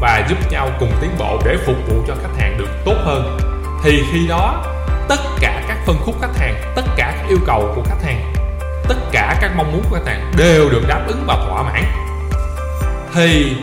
và 0.00 0.26
giúp 0.28 0.38
nhau 0.50 0.70
cùng 0.80 0.92
tiến 1.00 1.10
bộ 1.18 1.38
để 1.44 1.56
phục 1.66 1.76
vụ 1.88 2.02
cho 2.06 2.14
khách 2.22 2.36
hàng 2.38 2.58
được 2.58 2.68
tốt 2.84 2.94
hơn. 3.04 3.38
Thì 3.84 4.02
khi 4.12 4.26
đó, 4.28 4.64
tất 5.08 5.20
cả 5.40 5.62
các 5.68 5.76
phân 5.86 5.96
khúc 6.04 6.14
khách 6.20 6.36
hàng, 6.38 6.54
tất 6.74 6.82
cả 6.96 7.14
các 7.18 7.28
yêu 7.28 7.38
cầu 7.46 7.72
của 7.76 7.82
khách 7.82 8.02
hàng, 8.04 8.32
tất 8.88 8.96
cả 9.12 9.38
các 9.40 9.52
mong 9.56 9.72
muốn 9.72 9.82
của 9.90 9.96
khách 9.96 10.12
hàng 10.12 10.32
đều 10.36 10.70
được 10.70 10.82
đáp 10.88 11.00
ứng 11.06 11.24
và 11.26 11.34
thỏa 11.34 11.62
mãn. 11.62 11.84
Thì 13.14 13.56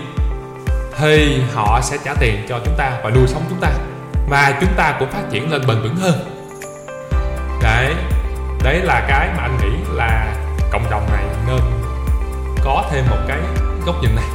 thì 1.00 1.42
họ 1.54 1.80
sẽ 1.84 1.98
trả 2.06 2.14
tiền 2.20 2.46
cho 2.50 2.60
chúng 2.66 2.76
ta 2.78 2.92
và 3.04 3.10
nuôi 3.10 3.28
sống 3.28 3.44
chúng 3.50 3.60
ta 3.60 3.70
và 4.30 4.58
chúng 4.62 4.74
ta 4.78 4.96
cũng 5.00 5.12
phát 5.12 5.24
triển 5.32 5.52
lên 5.52 5.62
bền 5.68 5.82
vững 5.82 5.96
hơn 5.96 6.39
đấy 7.62 7.96
đấy 8.64 8.82
là 8.82 9.06
cái 9.08 9.30
mà 9.38 9.44
anh 9.44 9.58
nghĩ 9.58 9.78
là 9.94 10.36
cộng 10.72 10.90
đồng 10.90 11.08
này 11.12 11.26
nên 11.48 11.60
có 12.64 12.86
thêm 12.92 13.06
một 13.10 13.18
cái 13.28 13.40
góc 13.86 13.96
nhìn 14.02 14.16
này. 14.16 14.26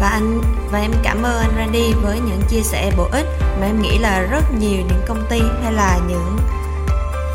Và 0.00 0.08
anh 0.08 0.40
và 0.70 0.78
em 0.78 0.90
cảm 1.02 1.22
ơn 1.22 1.40
anh 1.40 1.52
Randy 1.56 1.92
với 2.02 2.20
những 2.20 2.40
chia 2.48 2.60
sẻ 2.60 2.90
bổ 2.96 3.08
ích 3.12 3.26
mà 3.60 3.66
em 3.66 3.82
nghĩ 3.82 3.98
là 3.98 4.20
rất 4.30 4.44
nhiều 4.58 4.78
những 4.88 5.02
công 5.08 5.26
ty 5.30 5.40
hay 5.62 5.72
là 5.72 5.98
những 6.08 6.38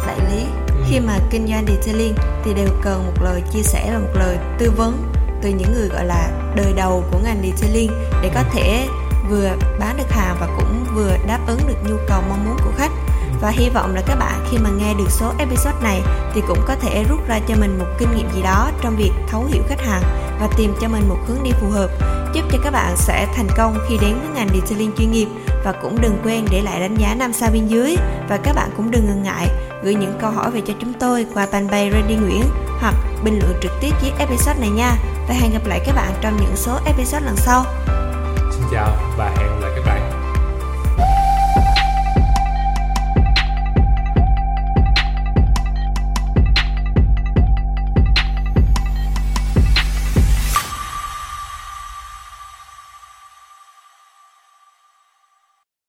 đại 0.07 0.17
lý 0.31 0.45
ừ. 0.67 0.83
khi 0.89 0.99
mà 0.99 1.17
kinh 1.29 1.47
doanh 1.47 1.65
detailing 1.67 2.15
thì 2.43 2.53
đều 2.53 2.69
cần 2.81 3.05
một 3.05 3.23
lời 3.23 3.41
chia 3.51 3.61
sẻ 3.63 3.89
và 3.93 3.99
một 3.99 4.11
lời 4.13 4.37
tư 4.57 4.71
vấn 4.77 5.11
từ 5.41 5.49
những 5.49 5.73
người 5.73 5.87
gọi 5.87 6.05
là 6.05 6.29
đời 6.55 6.73
đầu 6.75 7.03
của 7.11 7.19
ngành 7.23 7.41
detailing 7.43 7.91
để 8.21 8.31
có 8.33 8.43
thể 8.53 8.87
vừa 9.29 9.51
bán 9.79 9.97
được 9.97 10.11
hàng 10.11 10.37
và 10.39 10.47
cũng 10.57 10.85
vừa 10.95 11.17
đáp 11.27 11.39
ứng 11.47 11.59
được 11.67 11.77
nhu 11.89 11.95
cầu 12.07 12.21
mong 12.29 12.45
muốn 12.45 12.57
của 12.65 12.71
khách 12.77 12.91
và 13.43 13.49
hy 13.49 13.69
vọng 13.69 13.95
là 13.95 14.01
các 14.07 14.15
bạn 14.15 14.45
khi 14.51 14.57
mà 14.57 14.69
nghe 14.69 14.93
được 14.93 15.09
số 15.09 15.33
episode 15.37 15.77
này 15.83 16.01
thì 16.33 16.41
cũng 16.47 16.59
có 16.67 16.75
thể 16.75 17.03
rút 17.09 17.27
ra 17.27 17.39
cho 17.47 17.55
mình 17.59 17.79
một 17.79 17.85
kinh 17.99 18.15
nghiệm 18.15 18.29
gì 18.35 18.41
đó 18.41 18.71
trong 18.81 18.95
việc 18.95 19.11
thấu 19.27 19.45
hiểu 19.45 19.63
khách 19.67 19.81
hàng 19.81 20.03
và 20.39 20.49
tìm 20.57 20.73
cho 20.81 20.87
mình 20.87 21.09
một 21.09 21.17
hướng 21.27 21.43
đi 21.43 21.51
phù 21.51 21.69
hợp, 21.69 21.89
giúp 22.33 22.41
cho 22.51 22.57
các 22.63 22.71
bạn 22.73 22.97
sẽ 22.97 23.27
thành 23.35 23.47
công 23.57 23.77
khi 23.89 23.97
đến 24.01 24.15
với 24.19 24.29
ngành 24.35 24.47
detailing 24.53 24.91
chuyên 24.97 25.11
nghiệp. 25.11 25.27
Và 25.63 25.71
cũng 25.71 26.01
đừng 26.01 26.17
quên 26.23 26.45
để 26.51 26.61
lại 26.61 26.79
đánh 26.79 26.95
giá 26.95 27.15
5 27.15 27.33
sao 27.33 27.49
bên 27.53 27.67
dưới 27.67 27.95
và 28.29 28.37
các 28.37 28.55
bạn 28.55 28.69
cũng 28.77 28.91
đừng 28.91 29.05
ngần 29.05 29.23
ngại 29.23 29.47
gửi 29.83 29.95
những 29.95 30.17
câu 30.21 30.31
hỏi 30.31 30.51
về 30.51 30.61
cho 30.67 30.73
chúng 30.81 30.93
tôi 30.99 31.25
qua 31.33 31.47
fanpage 31.51 31.91
Randy 31.91 32.15
Nguyễn 32.15 32.43
hoặc 32.79 32.95
bình 33.23 33.39
luận 33.39 33.59
trực 33.61 33.71
tiếp 33.81 33.91
dưới 34.01 34.11
episode 34.19 34.59
này 34.59 34.69
nha. 34.69 34.95
Và 35.27 35.33
hẹn 35.33 35.53
gặp 35.53 35.65
lại 35.65 35.81
các 35.85 35.95
bạn 35.95 36.13
trong 36.21 36.37
những 36.37 36.55
số 36.55 36.79
episode 36.85 37.25
lần 37.25 37.35
sau. 37.35 37.65
Xin 38.51 38.63
chào 38.71 38.97
và 39.17 39.29
hẹn 39.29 39.47
gặp 39.47 39.55
lại. 39.61 39.72